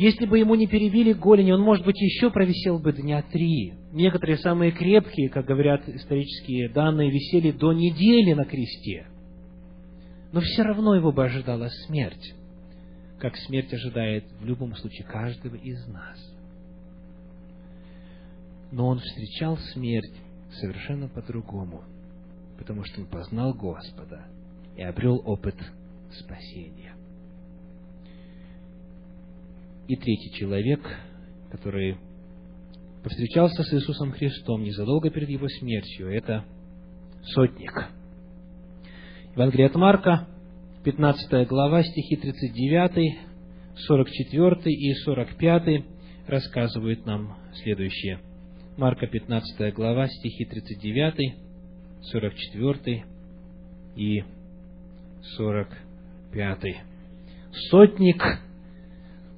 Если 0.00 0.26
бы 0.26 0.38
ему 0.38 0.54
не 0.54 0.66
перебили 0.66 1.12
голени, 1.12 1.52
он, 1.52 1.60
может 1.60 1.84
быть, 1.84 2.00
еще 2.00 2.30
провисел 2.30 2.78
бы 2.78 2.92
дня 2.92 3.22
три. 3.22 3.74
Некоторые 3.92 4.38
самые 4.38 4.70
крепкие, 4.70 5.28
как 5.28 5.44
говорят 5.46 5.88
исторические 5.88 6.68
данные, 6.68 7.10
висели 7.10 7.50
до 7.50 7.72
недели 7.72 8.32
на 8.32 8.44
кресте. 8.44 9.06
Но 10.32 10.40
все 10.40 10.62
равно 10.62 10.94
его 10.94 11.10
бы 11.10 11.24
ожидала 11.24 11.68
смерть, 11.86 12.34
как 13.18 13.36
смерть 13.36 13.72
ожидает 13.72 14.24
в 14.40 14.44
любом 14.44 14.76
случае 14.76 15.06
каждого 15.06 15.56
из 15.56 15.86
нас 15.88 16.18
но 18.70 18.88
он 18.88 18.98
встречал 18.98 19.56
смерть 19.72 20.14
совершенно 20.60 21.08
по-другому, 21.08 21.84
потому 22.58 22.84
что 22.84 23.00
он 23.00 23.06
познал 23.06 23.54
Господа 23.54 24.26
и 24.76 24.82
обрел 24.82 25.22
опыт 25.24 25.56
спасения. 26.12 26.97
И 29.88 29.96
третий 29.96 30.30
человек, 30.32 30.80
который 31.50 31.96
повстречался 33.02 33.62
с 33.62 33.72
Иисусом 33.72 34.12
Христом 34.12 34.62
незадолго 34.62 35.08
перед 35.08 35.30
его 35.30 35.48
смертью, 35.48 36.08
это 36.12 36.44
сотник. 37.22 37.72
Евангелие 39.34 39.66
от 39.68 39.74
Марка, 39.76 40.28
15 40.84 41.48
глава, 41.48 41.82
стихи 41.82 42.16
39, 42.16 43.18
44 43.86 44.74
и 44.74 44.94
45 44.94 45.84
рассказывают 46.26 47.06
нам 47.06 47.38
следующее. 47.62 48.20
Марка 48.76 49.06
15 49.06 49.74
глава, 49.74 50.06
стихи 50.06 50.44
39, 50.44 51.34
44 52.02 53.04
и 53.96 54.22
45. 55.36 56.58
Сотник, 57.70 58.22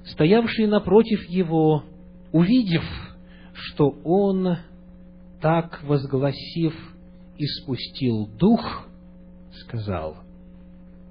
стоявший 0.05 0.67
напротив 0.67 1.23
его, 1.29 1.83
увидев, 2.31 2.83
что 3.53 3.89
он, 4.03 4.57
так 5.41 5.83
возгласив, 5.83 6.73
испустил 7.37 8.27
дух, 8.37 8.87
сказал, 9.65 10.17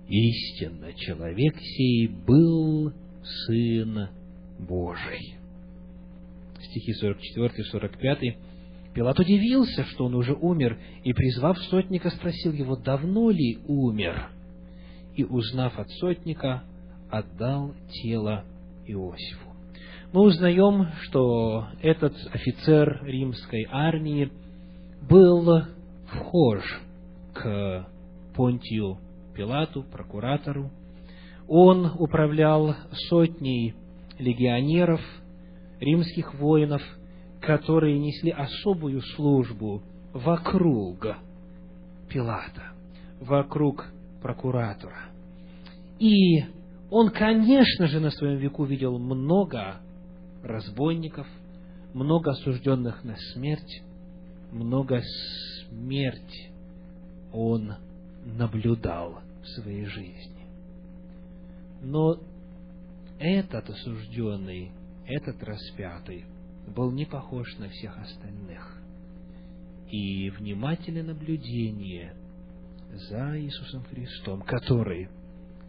«Истинно 0.09 0.93
человек 0.95 1.57
сей 1.59 2.09
был 2.09 2.93
Сын 3.47 4.09
Божий» 4.59 5.41
стихи 6.70 6.93
44 6.93 7.53
и 7.57 7.62
45, 7.62 8.36
Пилат 8.95 9.18
удивился, 9.20 9.84
что 9.84 10.07
он 10.07 10.14
уже 10.14 10.34
умер, 10.34 10.78
и, 11.05 11.12
призвав 11.12 11.59
сотника, 11.59 12.11
спросил 12.11 12.53
его, 12.53 12.76
давно 12.76 13.30
ли 13.30 13.59
умер? 13.66 14.30
И, 15.14 15.24
узнав 15.24 15.78
от 15.78 15.88
сотника, 15.91 16.64
отдал 17.11 17.74
тело 18.03 18.45
Иосифу. 18.91 19.51
мы 20.12 20.22
узнаем, 20.22 20.88
что 21.03 21.68
этот 21.82 22.14
офицер 22.32 23.05
римской 23.05 23.66
армии 23.70 24.30
был 25.09 25.64
вхож 26.07 26.62
к 27.32 27.86
Понтию 28.34 28.99
Пилату, 29.34 29.84
прокуратору. 29.84 30.70
Он 31.49 31.86
управлял 31.99 32.74
сотней 33.09 33.74
легионеров, 34.18 35.01
римских 35.80 36.34
воинов, 36.34 36.82
которые 37.41 37.99
несли 37.99 38.30
особую 38.30 39.01
службу 39.16 39.82
вокруг 40.12 41.16
Пилата, 42.09 42.72
вокруг 43.20 43.86
прокуратора. 44.20 45.11
И 45.99 46.45
он, 46.91 47.11
конечно 47.11 47.86
же, 47.86 48.01
на 48.01 48.11
своем 48.11 48.38
веку 48.38 48.64
видел 48.64 48.99
много 48.99 49.80
разбойников, 50.43 51.26
много 51.95 52.32
осужденных 52.32 53.05
на 53.05 53.16
смерть, 53.32 53.82
много 54.51 55.01
смерть 55.68 56.51
он 57.32 57.74
наблюдал 58.24 59.20
в 59.43 59.47
своей 59.61 59.86
жизни. 59.86 60.47
Но 61.82 62.18
этот 63.18 63.70
осужденный, 63.70 64.72
этот 65.07 65.43
распятый 65.43 66.24
был 66.74 66.91
не 66.91 67.05
похож 67.05 67.57
на 67.59 67.68
всех 67.68 67.97
остальных. 67.99 68.76
И 69.91 70.30
внимательное 70.30 71.03
наблюдение 71.03 72.14
за 72.93 73.41
Иисусом 73.41 73.84
Христом, 73.84 74.43
который, 74.43 75.09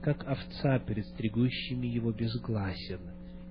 как 0.01 0.27
овца 0.27 0.79
перед 0.79 1.05
стригущими 1.07 1.87
его 1.87 2.11
безгласен, 2.11 2.99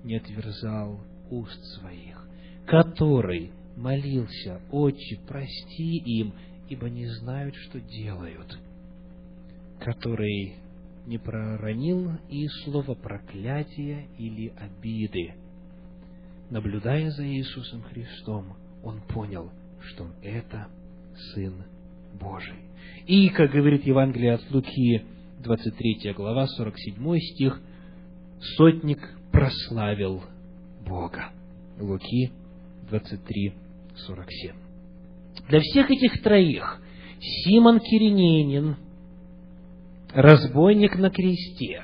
не 0.03 0.17
отверзал 0.17 0.99
уст 1.29 1.63
своих, 1.79 2.27
который 2.65 3.51
молился, 3.77 4.61
«Отче, 4.69 5.19
прости 5.27 5.97
им, 5.97 6.33
ибо 6.69 6.89
не 6.89 7.07
знают, 7.07 7.55
что 7.55 7.79
делают», 7.79 8.57
который 9.79 10.55
не 11.07 11.17
проронил 11.17 12.11
и 12.29 12.47
слова 12.63 12.93
проклятия 12.95 14.07
или 14.17 14.53
обиды. 14.57 15.33
Наблюдая 16.49 17.09
за 17.11 17.25
Иисусом 17.25 17.81
Христом, 17.83 18.57
он 18.83 19.01
понял, 19.01 19.51
что 19.79 20.07
это 20.21 20.67
Сын 21.33 21.63
Божий. 22.19 22.59
И, 23.07 23.29
как 23.29 23.51
говорит 23.51 23.85
Евангелие 23.85 24.33
от 24.33 24.51
Луки, 24.51 25.01
23 25.41 26.13
глава, 26.13 26.47
47 26.47 27.19
стих, 27.19 27.61
сотник 28.57 28.99
прославил 29.31 30.23
Бога. 30.85 31.31
Луки 31.79 32.31
23, 32.89 33.53
47. 33.95 34.55
Для 35.49 35.59
всех 35.59 35.89
этих 35.89 36.21
троих 36.21 36.81
Симон 37.19 37.79
Кириненин– 37.79 38.75
разбойник 40.13 40.97
на 40.97 41.09
кресте 41.09 41.83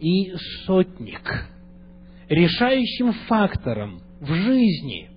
и 0.00 0.32
сотник, 0.64 1.46
решающим 2.28 3.12
фактором 3.28 4.02
в 4.20 4.32
жизни, 4.32 5.10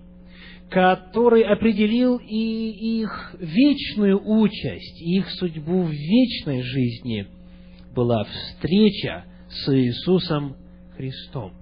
который 0.70 1.42
определил 1.42 2.18
и 2.18 3.00
их 3.00 3.34
вечную 3.38 4.20
участь, 4.24 5.00
их 5.00 5.28
судьбу 5.32 5.82
в 5.82 5.90
вечной 5.90 6.62
жизни, 6.62 7.26
была 7.94 8.24
встреча 8.24 9.24
с 9.48 9.74
Иисусом 9.74 10.56
Христом. 10.96 11.52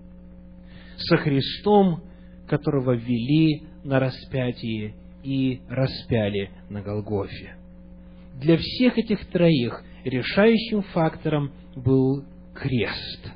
Со 0.99 1.17
Христом, 1.17 2.03
которого 2.47 2.95
вели 2.95 3.63
на 3.83 3.99
распятие 3.99 4.95
и 5.25 5.61
распяли 5.69 6.51
на 6.69 6.83
Голгофе. 6.83 7.57
Для 8.35 8.59
всех 8.59 8.99
этих 8.99 9.27
троих 9.31 9.83
решающим 10.05 10.83
фактором 10.83 11.53
был 11.75 12.25
крест. 12.55 13.31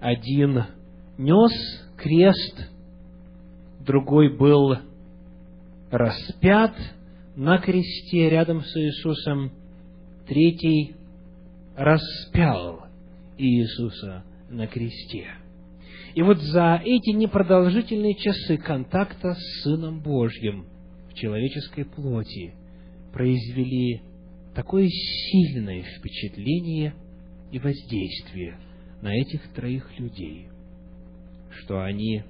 Один 0.00 0.64
нес 1.18 1.52
крест, 1.96 2.70
другой 3.86 4.36
был 4.36 4.76
распят 5.90 6.74
на 7.36 7.58
кресте 7.58 8.28
рядом 8.28 8.62
с 8.62 8.76
Иисусом, 8.76 9.52
третий 10.26 10.96
распял 11.76 12.86
Иисуса 13.38 14.24
на 14.50 14.66
кресте. 14.66 15.28
И 16.14 16.22
вот 16.22 16.38
за 16.38 16.80
эти 16.82 17.10
непродолжительные 17.10 18.14
часы 18.14 18.56
контакта 18.56 19.34
с 19.34 19.62
Сыном 19.62 20.00
Божьим 20.00 20.66
в 21.10 21.14
человеческой 21.14 21.84
плоти 21.84 22.54
произвели 23.12 24.00
такое 24.54 24.88
сильное 24.88 25.82
впечатление 25.82 26.94
и 27.52 27.58
воздействие 27.58 28.58
на 29.02 29.14
этих 29.14 29.52
троих 29.52 29.98
людей, 29.98 30.48
что 31.50 31.82
они 31.82 32.24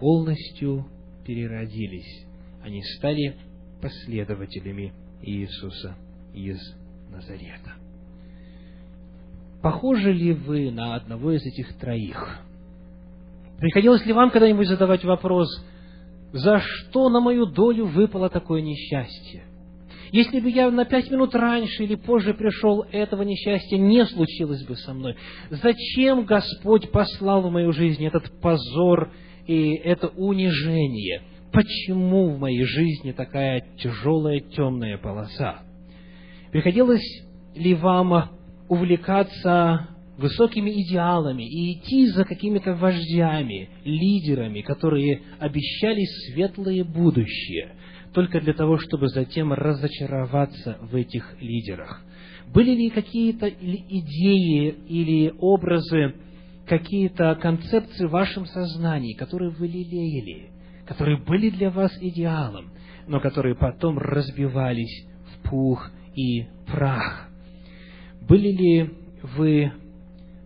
полностью 0.00 0.86
переродились, 1.24 2.26
они 2.64 2.82
стали 2.96 3.36
последователями 3.80 4.92
Иисуса 5.22 5.94
из 6.34 6.58
Назарета. 7.10 7.74
Похожи 9.62 10.10
ли 10.12 10.32
вы 10.32 10.70
на 10.70 10.94
одного 10.94 11.32
из 11.32 11.44
этих 11.44 11.74
троих? 11.78 12.40
Приходилось 13.58 14.04
ли 14.06 14.14
вам 14.14 14.30
когда-нибудь 14.30 14.68
задавать 14.68 15.04
вопрос, 15.04 15.48
за 16.32 16.60
что 16.60 17.10
на 17.10 17.20
мою 17.20 17.44
долю 17.44 17.84
выпало 17.84 18.30
такое 18.30 18.62
несчастье? 18.62 19.44
Если 20.12 20.40
бы 20.40 20.48
я 20.48 20.70
на 20.70 20.86
пять 20.86 21.10
минут 21.10 21.34
раньше 21.34 21.84
или 21.84 21.94
позже 21.94 22.32
пришел, 22.32 22.82
этого 22.90 23.22
несчастья 23.22 23.76
не 23.76 24.04
случилось 24.06 24.64
бы 24.64 24.76
со 24.76 24.94
мной. 24.94 25.14
Зачем 25.50 26.24
Господь 26.24 26.90
послал 26.90 27.42
в 27.42 27.52
мою 27.52 27.72
жизнь 27.72 28.04
этот 28.04 28.40
позор 28.40 29.12
и 29.50 29.74
это 29.74 30.06
унижение? 30.08 31.22
Почему 31.52 32.30
в 32.30 32.38
моей 32.38 32.62
жизни 32.62 33.10
такая 33.10 33.64
тяжелая 33.78 34.38
темная 34.38 34.96
полоса? 34.96 35.62
Приходилось 36.52 37.24
ли 37.56 37.74
вам 37.74 38.30
увлекаться 38.68 39.88
высокими 40.18 40.70
идеалами 40.82 41.42
и 41.42 41.72
идти 41.72 42.06
за 42.06 42.24
какими-то 42.24 42.74
вождями, 42.74 43.70
лидерами, 43.84 44.60
которые 44.60 45.22
обещали 45.40 46.04
светлое 46.04 46.84
будущее, 46.84 47.74
только 48.14 48.40
для 48.40 48.52
того, 48.52 48.78
чтобы 48.78 49.08
затем 49.08 49.52
разочароваться 49.52 50.78
в 50.80 50.94
этих 50.94 51.36
лидерах? 51.40 52.04
Были 52.54 52.70
ли 52.76 52.90
какие-то 52.90 53.48
идеи 53.48 54.76
или 54.86 55.34
образы, 55.40 56.14
какие-то 56.70 57.34
концепции 57.34 58.06
в 58.06 58.12
вашем 58.12 58.46
сознании, 58.46 59.14
которые 59.14 59.50
вы 59.50 59.66
лелеяли, 59.66 60.50
которые 60.86 61.16
были 61.18 61.50
для 61.50 61.68
вас 61.68 61.90
идеалом, 62.00 62.70
но 63.08 63.18
которые 63.18 63.56
потом 63.56 63.98
разбивались 63.98 65.04
в 65.26 65.48
пух 65.50 65.90
и 66.14 66.46
прах? 66.68 67.28
Были 68.20 68.52
ли 68.52 68.90
вы 69.24 69.72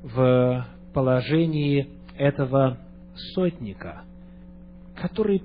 в 0.03 0.67
положении 0.95 1.91
этого 2.17 2.79
сотника, 3.35 4.05
который 4.97 5.43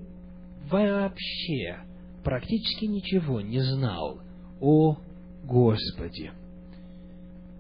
вообще 0.72 1.80
практически 2.24 2.86
ничего 2.86 3.42
не 3.42 3.60
знал 3.60 4.22
о 4.62 4.96
Господе. 5.44 6.32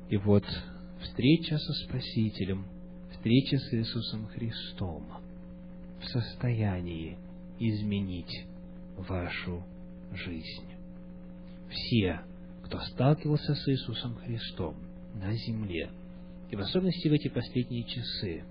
И 0.10 0.16
вот 0.16 0.46
встреча 1.02 1.58
со 1.58 1.74
Спасителем, 1.86 2.79
встреча 3.20 3.58
с 3.58 3.74
Иисусом 3.74 4.28
Христом 4.28 5.04
в 6.00 6.06
состоянии 6.06 7.18
изменить 7.60 8.46
вашу 8.96 9.62
жизнь. 10.14 10.70
Все, 11.70 12.22
кто 12.64 12.80
сталкивался 12.80 13.56
с 13.56 13.68
Иисусом 13.68 14.16
Христом 14.16 14.78
на 15.16 15.34
земле, 15.34 15.90
и 16.50 16.56
в 16.56 16.62
особенности 16.62 17.10
в 17.10 17.14
эти 17.14 17.28
последние 17.28 17.84
часы, 17.84 18.46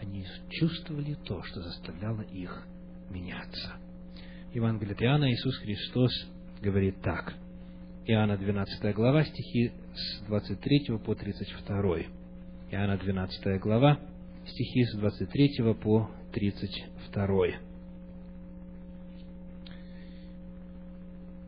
они 0.00 0.24
чувствовали 0.48 1.14
то, 1.26 1.42
что 1.42 1.60
заставляло 1.60 2.22
их 2.22 2.66
меняться. 3.10 3.74
Евангелие 4.54 4.94
от 4.94 5.02
Иоанна 5.02 5.30
Иисус 5.30 5.58
Христос 5.58 6.26
говорит 6.62 7.02
так. 7.02 7.34
Иоанна 8.06 8.38
12 8.38 8.94
глава, 8.94 9.24
стихи 9.24 9.72
с 9.94 10.22
23 10.26 10.98
по 11.04 11.14
32. 11.14 12.23
Иоанна 12.70 12.96
12 12.96 13.60
глава, 13.60 13.98
стихи 14.46 14.84
с 14.84 14.96
23 14.96 15.74
по 15.74 16.10
32. 16.32 17.46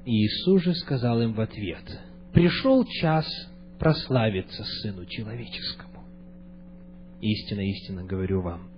Иисус 0.04 0.62
же 0.62 0.74
сказал 0.74 1.20
им 1.22 1.32
в 1.32 1.40
ответ, 1.40 1.82
«Пришел 2.32 2.84
час 2.84 3.26
прославиться 3.78 4.62
Сыну 4.82 5.06
Человеческому. 5.06 6.04
Истинно, 7.20 7.60
истинно 7.60 8.04
говорю 8.04 8.42
вам, 8.42 8.70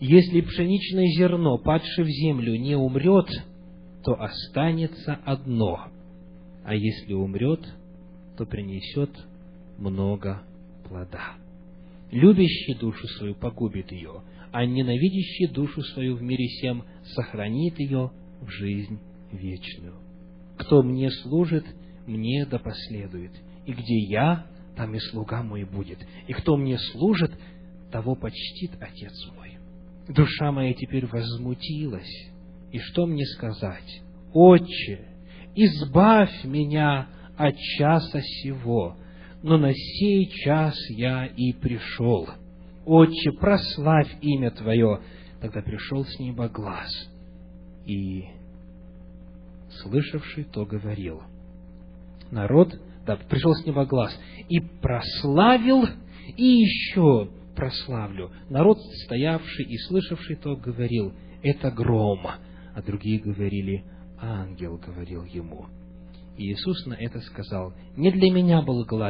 если 0.00 0.40
пшеничное 0.40 1.08
зерно, 1.08 1.58
падшее 1.58 2.06
в 2.06 2.08
землю, 2.08 2.56
не 2.58 2.74
умрет, 2.74 3.28
то 4.02 4.14
останется 4.14 5.18
одно, 5.26 5.88
а 6.64 6.74
если 6.74 7.12
умрет, 7.12 7.60
то 8.38 8.46
принесет 8.46 9.10
много 9.76 10.42
плода. 10.88 11.34
Любящий 12.10 12.74
душу 12.74 13.06
свою 13.18 13.34
погубит 13.34 13.92
ее, 13.92 14.22
а 14.52 14.64
ненавидящий 14.64 15.46
душу 15.46 15.80
свою 15.82 16.16
в 16.16 16.22
мире 16.22 16.46
всем 16.46 16.84
сохранит 17.14 17.78
ее 17.78 18.10
в 18.40 18.48
жизнь 18.48 18.98
вечную. 19.30 19.94
Кто 20.58 20.82
мне 20.82 21.10
служит, 21.10 21.64
мне 22.06 22.44
да 22.46 22.58
последует, 22.58 23.32
и 23.64 23.72
где 23.72 23.98
я, 24.08 24.46
там 24.76 24.94
и 24.94 24.98
слуга 24.98 25.42
мой 25.42 25.64
будет, 25.64 25.98
и 26.26 26.32
кто 26.32 26.56
мне 26.56 26.78
служит, 26.78 27.30
того 27.92 28.16
почтит 28.16 28.72
Отец 28.80 29.12
мой. 29.36 29.58
Душа 30.08 30.50
моя 30.50 30.74
теперь 30.74 31.06
возмутилась, 31.06 32.30
и 32.72 32.78
что 32.78 33.06
мне 33.06 33.24
сказать? 33.26 34.02
Отче, 34.32 35.06
избавь 35.54 36.44
меня 36.44 37.08
от 37.36 37.56
часа 37.56 38.20
сего, 38.20 38.96
но 39.42 39.56
на 39.56 39.72
сей 39.72 40.26
час 40.26 40.74
я 40.90 41.26
и 41.26 41.52
пришел. 41.52 42.28
Отче, 42.84 43.32
прославь 43.32 44.10
имя 44.20 44.50
Твое. 44.50 45.00
Тогда 45.40 45.62
пришел 45.62 46.04
с 46.04 46.18
неба 46.18 46.48
глаз, 46.48 46.90
и 47.86 48.24
слышавший 49.82 50.44
то 50.44 50.66
говорил. 50.66 51.22
Народ, 52.30 52.78
да, 53.06 53.16
пришел 53.16 53.54
с 53.54 53.64
неба 53.64 53.86
глаз, 53.86 54.12
и 54.48 54.60
прославил, 54.60 55.86
и 56.36 56.44
еще 56.44 57.30
прославлю. 57.56 58.30
Народ, 58.50 58.78
стоявший 59.06 59.64
и 59.64 59.78
слышавший 59.88 60.36
то, 60.36 60.56
говорил, 60.56 61.14
это 61.42 61.70
гром, 61.70 62.26
а 62.74 62.82
другие 62.82 63.18
говорили, 63.18 63.84
ангел 64.20 64.76
говорил 64.76 65.24
ему. 65.24 65.66
Иисус 66.40 66.86
на 66.86 66.94
это 66.94 67.20
сказал, 67.20 67.74
не 67.96 68.10
для 68.10 68.30
меня 68.30 68.64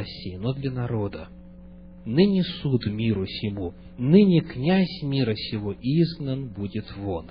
сей, 0.05 0.37
но 0.37 0.53
для 0.53 0.73
народа. 0.73 1.29
Ныне 2.05 2.43
суд 2.43 2.87
миру 2.87 3.25
сему, 3.25 3.75
ныне 3.99 4.41
князь 4.41 5.03
мира 5.03 5.35
сего 5.37 5.73
изгнан 5.81 6.49
будет 6.49 6.87
вон. 6.97 7.31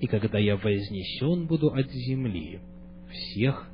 И 0.00 0.06
когда 0.06 0.38
я 0.38 0.56
вознесен 0.56 1.46
буду 1.46 1.68
от 1.68 1.90
земли, 1.90 2.60
всех 3.10 3.70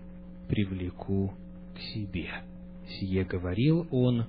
привлеку 0.48 1.34
к 1.74 1.80
себе. 1.92 2.28
Сие 2.88 3.24
говорил 3.24 3.88
он, 3.90 4.26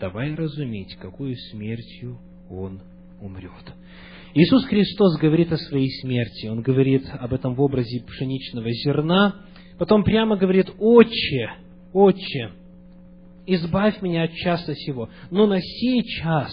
давай 0.00 0.34
разуметь, 0.34 0.96
какую 0.96 1.36
смертью 1.52 2.18
он 2.50 2.80
умрет. 3.20 3.74
Иисус 4.34 4.64
Христос 4.66 5.18
говорит 5.20 5.52
о 5.52 5.56
своей 5.56 5.90
смерти. 6.00 6.46
Он 6.46 6.62
говорит 6.62 7.04
об 7.12 7.32
этом 7.32 7.54
в 7.54 7.60
образе 7.60 8.02
пшеничного 8.04 8.72
зерна. 8.72 9.44
Потом 9.80 10.04
прямо 10.04 10.36
говорит, 10.36 10.70
«Отче, 10.78 11.52
Отче, 11.94 12.50
избавь 13.46 14.02
меня 14.02 14.24
от 14.24 14.34
часа 14.34 14.74
сего, 14.74 15.08
но 15.30 15.46
на 15.46 15.58
сей 15.58 16.02
час, 16.02 16.52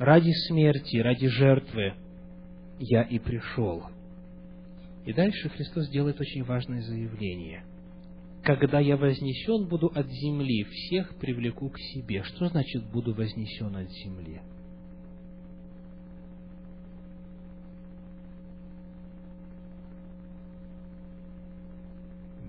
ради 0.00 0.32
смерти, 0.48 0.96
ради 0.96 1.28
жертвы, 1.28 1.94
я 2.80 3.02
и 3.02 3.20
пришел». 3.20 3.84
И 5.04 5.12
дальше 5.12 5.50
Христос 5.50 5.88
делает 5.88 6.20
очень 6.20 6.42
важное 6.42 6.82
заявление. 6.82 7.62
«Когда 8.42 8.80
я 8.80 8.96
вознесен 8.96 9.68
буду 9.68 9.86
от 9.94 10.08
земли, 10.08 10.64
всех 10.64 11.16
привлеку 11.20 11.68
к 11.70 11.78
себе». 11.78 12.24
Что 12.24 12.48
значит 12.48 12.90
«буду 12.90 13.14
вознесен 13.14 13.76
от 13.76 13.88
земли»? 13.88 14.40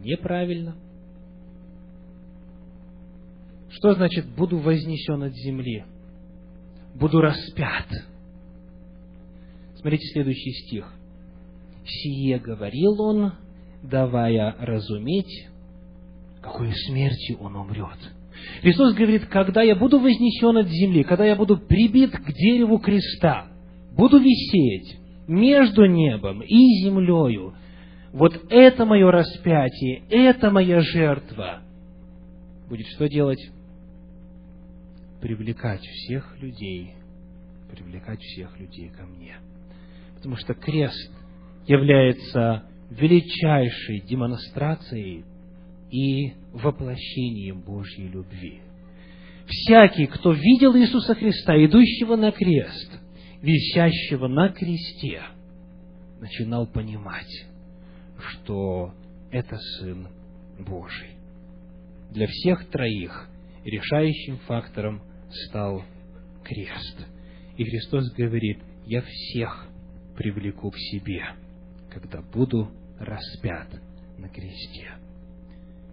Неправильно. 0.04 0.76
Что 3.70 3.94
значит 3.94 4.26
«буду 4.36 4.58
вознесен 4.58 5.24
от 5.24 5.34
земли»? 5.34 5.86
Буду 6.96 7.22
распят. 7.22 7.86
Смотрите 9.76 10.08
следующий 10.14 10.52
стих. 10.52 10.92
«Сие 11.86 12.40
говорил 12.40 13.00
он, 13.00 13.34
давая 13.84 14.56
разуметь, 14.60 15.48
какой 16.42 16.72
смертью 16.88 17.38
он 17.40 17.56
умрет». 17.56 18.00
Христос 18.62 18.94
говорит, 18.94 19.26
когда 19.26 19.62
я 19.62 19.76
буду 19.76 20.00
вознесен 20.00 20.58
от 20.58 20.68
земли, 20.68 21.04
когда 21.04 21.26
я 21.26 21.36
буду 21.36 21.58
прибит 21.58 22.12
к 22.12 22.34
дереву 22.34 22.80
креста, 22.80 23.48
буду 23.96 24.20
висеть 24.20 24.98
между 25.28 25.86
небом 25.86 26.42
и 26.42 26.84
землею, 26.84 27.54
вот 28.18 28.34
это 28.50 28.84
мое 28.86 29.12
распятие, 29.12 30.02
это 30.10 30.50
моя 30.50 30.80
жертва, 30.80 31.62
будет 32.68 32.88
что 32.88 33.08
делать? 33.08 33.40
Привлекать 35.22 35.82
всех 35.82 36.36
людей, 36.42 36.96
привлекать 37.72 38.20
всех 38.20 38.60
людей 38.60 38.90
ко 38.90 39.06
мне. 39.06 39.36
Потому 40.16 40.36
что 40.36 40.56
крест 40.56 41.12
является 41.68 42.64
величайшей 42.90 44.02
демонстрацией 44.02 45.24
и 45.92 46.34
воплощением 46.54 47.62
Божьей 47.62 48.08
любви. 48.08 48.62
Всякий, 49.46 50.08
кто 50.08 50.32
видел 50.32 50.76
Иисуса 50.76 51.14
Христа, 51.14 51.56
идущего 51.64 52.16
на 52.16 52.32
крест, 52.32 53.00
висящего 53.44 54.28
на 54.28 54.50
кресте, 54.50 55.22
начинал 56.20 56.66
понимать, 56.66 57.46
что 58.20 58.94
это 59.32 59.58
Сын 59.58 60.08
Божий. 60.60 61.10
Для 62.12 62.28
всех 62.28 62.70
троих 62.70 63.30
решающим 63.64 64.38
фактором 64.48 65.02
стал 65.48 65.84
крест. 66.44 67.06
И 67.58 67.64
Христос 67.64 68.12
говорит, 68.14 68.60
я 68.86 69.02
всех 69.02 69.68
привлеку 70.16 70.72
к 70.72 70.78
себе, 70.78 71.24
когда 71.90 72.22
буду 72.22 72.72
распят 73.00 73.68
на 74.18 74.30
кресте. 74.30 74.92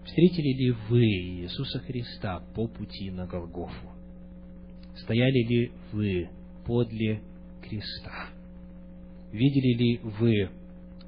Встретили 0.04 0.52
ли 0.52 0.70
вы 0.88 1.02
Иисуса 1.02 1.80
Христа 1.80 2.40
по 2.54 2.68
пути 2.68 3.10
на 3.10 3.26
Голгофу? 3.26 3.90
Стояли 4.96 5.46
ли 5.48 5.72
вы 5.92 6.28
подле 6.64 7.22
креста? 7.62 8.28
Видели 9.32 9.76
ли 9.76 9.98
вы 9.98 10.50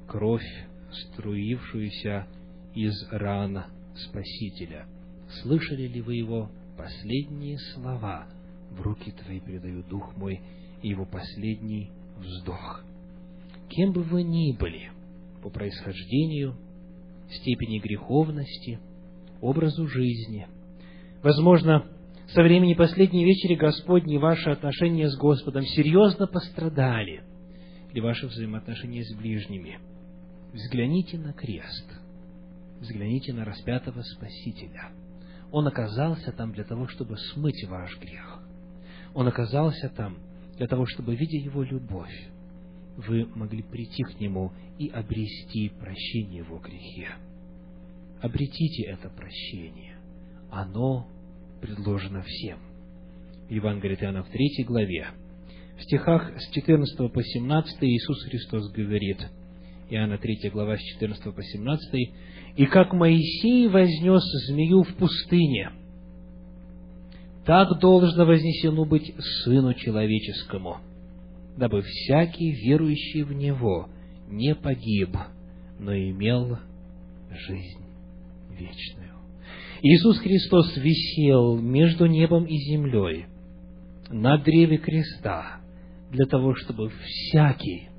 кровь 0.07 0.66
струившуюся 0.91 2.27
из 2.73 2.93
ран 3.11 3.65
Спасителя. 3.95 4.85
Слышали 5.41 5.87
ли 5.87 6.01
вы 6.01 6.15
его 6.15 6.49
последние 6.77 7.57
слова? 7.73 8.27
В 8.71 8.81
руки 8.81 9.11
твои 9.11 9.39
предаю 9.39 9.83
дух 9.83 10.15
мой 10.17 10.41
и 10.81 10.89
его 10.89 11.05
последний 11.05 11.91
вздох. 12.17 12.83
Кем 13.69 13.91
бы 13.91 14.03
вы 14.03 14.23
ни 14.23 14.55
были 14.55 14.91
по 15.41 15.49
происхождению, 15.49 16.55
степени 17.29 17.79
греховности, 17.79 18.79
образу 19.41 19.87
жизни, 19.87 20.47
возможно, 21.21 21.85
со 22.29 22.41
времени 22.43 22.73
последней 22.73 23.25
вечери 23.25 23.55
Господней 23.55 24.17
ваши 24.17 24.49
отношения 24.49 25.09
с 25.09 25.17
Господом 25.17 25.63
серьезно 25.63 26.27
пострадали, 26.27 27.23
или 27.91 27.99
ваши 27.99 28.27
взаимоотношения 28.27 29.03
с 29.03 29.15
ближними– 29.15 29.79
Взгляните 30.53 31.17
на 31.17 31.33
крест, 31.33 31.91
взгляните 32.79 33.33
на 33.33 33.43
распятого 33.43 34.01
Спасителя. 34.01 34.91
Он 35.51 35.67
оказался 35.67 36.31
там 36.31 36.53
для 36.53 36.63
того, 36.63 36.87
чтобы 36.87 37.17
смыть 37.17 37.65
ваш 37.67 37.99
грех. 37.99 38.41
Он 39.13 39.27
оказался 39.27 39.89
там 39.89 40.17
для 40.57 40.67
того, 40.67 40.85
чтобы, 40.85 41.15
видя 41.15 41.37
Его 41.37 41.63
любовь, 41.63 42.29
вы 42.95 43.25
могли 43.35 43.61
прийти 43.61 44.03
к 44.03 44.19
Нему 44.19 44.51
и 44.79 44.87
обрести 44.89 45.69
прощение 45.69 46.39
Его 46.39 46.59
грехе. 46.59 47.09
Обретите 48.21 48.83
это 48.83 49.09
прощение. 49.09 49.97
Оно 50.49 51.07
предложено 51.61 52.21
всем. 52.23 52.59
В 53.47 53.51
Евангелии 53.51 53.95
от 53.95 54.03
Иоанна 54.03 54.23
в 54.23 54.29
третьей 54.29 54.63
главе, 54.63 55.07
в 55.77 55.83
стихах 55.83 56.31
с 56.39 56.49
14 56.51 57.11
по 57.11 57.21
17 57.21 57.83
Иисус 57.83 58.23
Христос 58.23 58.71
говорит– 58.71 59.19
Иоанна 59.89 60.17
3 60.17 60.49
глава 60.51 60.77
с 60.77 60.81
14 60.81 61.33
по 61.33 61.41
17, 61.41 62.09
«И 62.57 62.65
как 62.65 62.93
Моисей 62.93 63.69
вознес 63.69 64.23
змею 64.47 64.83
в 64.83 64.93
пустыне, 64.95 65.71
так 67.45 67.79
должно 67.79 68.25
вознесено 68.25 68.83
быть 68.83 69.13
Сыну 69.43 69.73
Человеческому, 69.73 70.77
дабы 71.55 71.83
всякий, 71.83 72.51
верующий 72.51 73.23
в 73.23 73.31
Него, 73.31 73.87
не 74.27 74.55
погиб, 74.55 75.15
но 75.79 75.95
имел 75.95 76.57
жизнь 77.47 77.85
вечную». 78.49 79.13
Иисус 79.81 80.17
Христос 80.17 80.75
висел 80.75 81.57
между 81.57 82.07
небом 82.07 82.45
и 82.45 82.57
землей, 82.57 83.27
на 84.09 84.37
древе 84.37 84.77
креста, 84.77 85.61
для 86.11 86.25
того, 86.25 86.55
чтобы 86.55 86.89
всякий, 86.89 87.89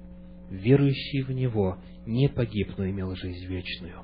верующий 0.51 1.23
в 1.23 1.31
Него, 1.31 1.79
не 2.07 2.29
погиб, 2.29 2.75
но 2.77 2.89
имел 2.89 3.15
жизнь 3.15 3.47
вечную. 3.47 4.03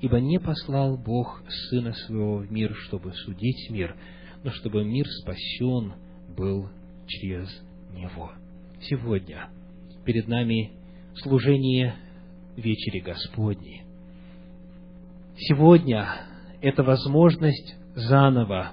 Ибо 0.00 0.20
не 0.20 0.38
послал 0.38 0.96
Бог 0.96 1.42
Сына 1.68 1.92
Своего 1.92 2.38
в 2.38 2.50
мир, 2.50 2.74
чтобы 2.74 3.12
судить 3.12 3.70
мир, 3.70 3.96
но 4.42 4.50
чтобы 4.50 4.84
мир 4.84 5.06
спасен 5.08 5.94
был 6.36 6.68
через 7.06 7.48
Него. 7.92 8.32
Сегодня 8.82 9.50
перед 10.04 10.26
нами 10.28 10.72
служение 11.16 11.94
вечери 12.56 13.00
Господней. 13.00 13.82
Сегодня 15.36 16.06
это 16.60 16.82
возможность 16.82 17.76
заново 17.94 18.72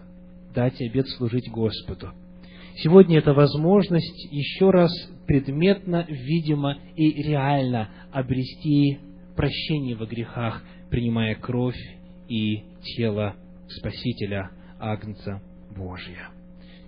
дать 0.53 0.81
обед 0.81 1.07
служить 1.09 1.49
Господу. 1.49 2.13
Сегодня 2.83 3.17
это 3.17 3.33
возможность 3.33 4.31
еще 4.31 4.69
раз 4.69 4.91
предметно, 5.25 6.05
видимо 6.07 6.77
и 6.95 7.23
реально 7.23 7.89
обрести 8.11 8.99
прощение 9.35 9.95
во 9.95 10.05
грехах, 10.05 10.63
принимая 10.91 11.33
кровь 11.33 11.77
и 12.27 12.63
тело 12.95 13.35
Спасителя 13.67 14.51
Агнца 14.79 15.41
Божия. 15.75 16.29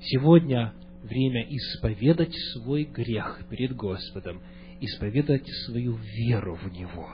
Сегодня 0.01 0.73
время 1.03 1.43
исповедать 1.49 2.35
свой 2.53 2.83
грех 2.83 3.41
перед 3.49 3.75
Господом, 3.75 4.41
исповедать 4.81 5.47
свою 5.65 5.95
веру 5.95 6.55
в 6.55 6.71
Него. 6.71 7.09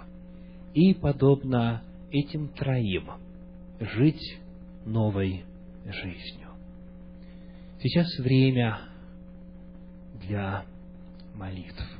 И, 0.73 0.93
подобно 0.93 1.81
этим 2.11 2.49
троим, 2.49 3.09
жить 3.79 4.37
новой 4.85 5.45
жизнью. 5.85 6.44
Сейчас 7.81 8.17
время 8.17 8.79
для 10.21 10.65
молитв. 11.33 11.94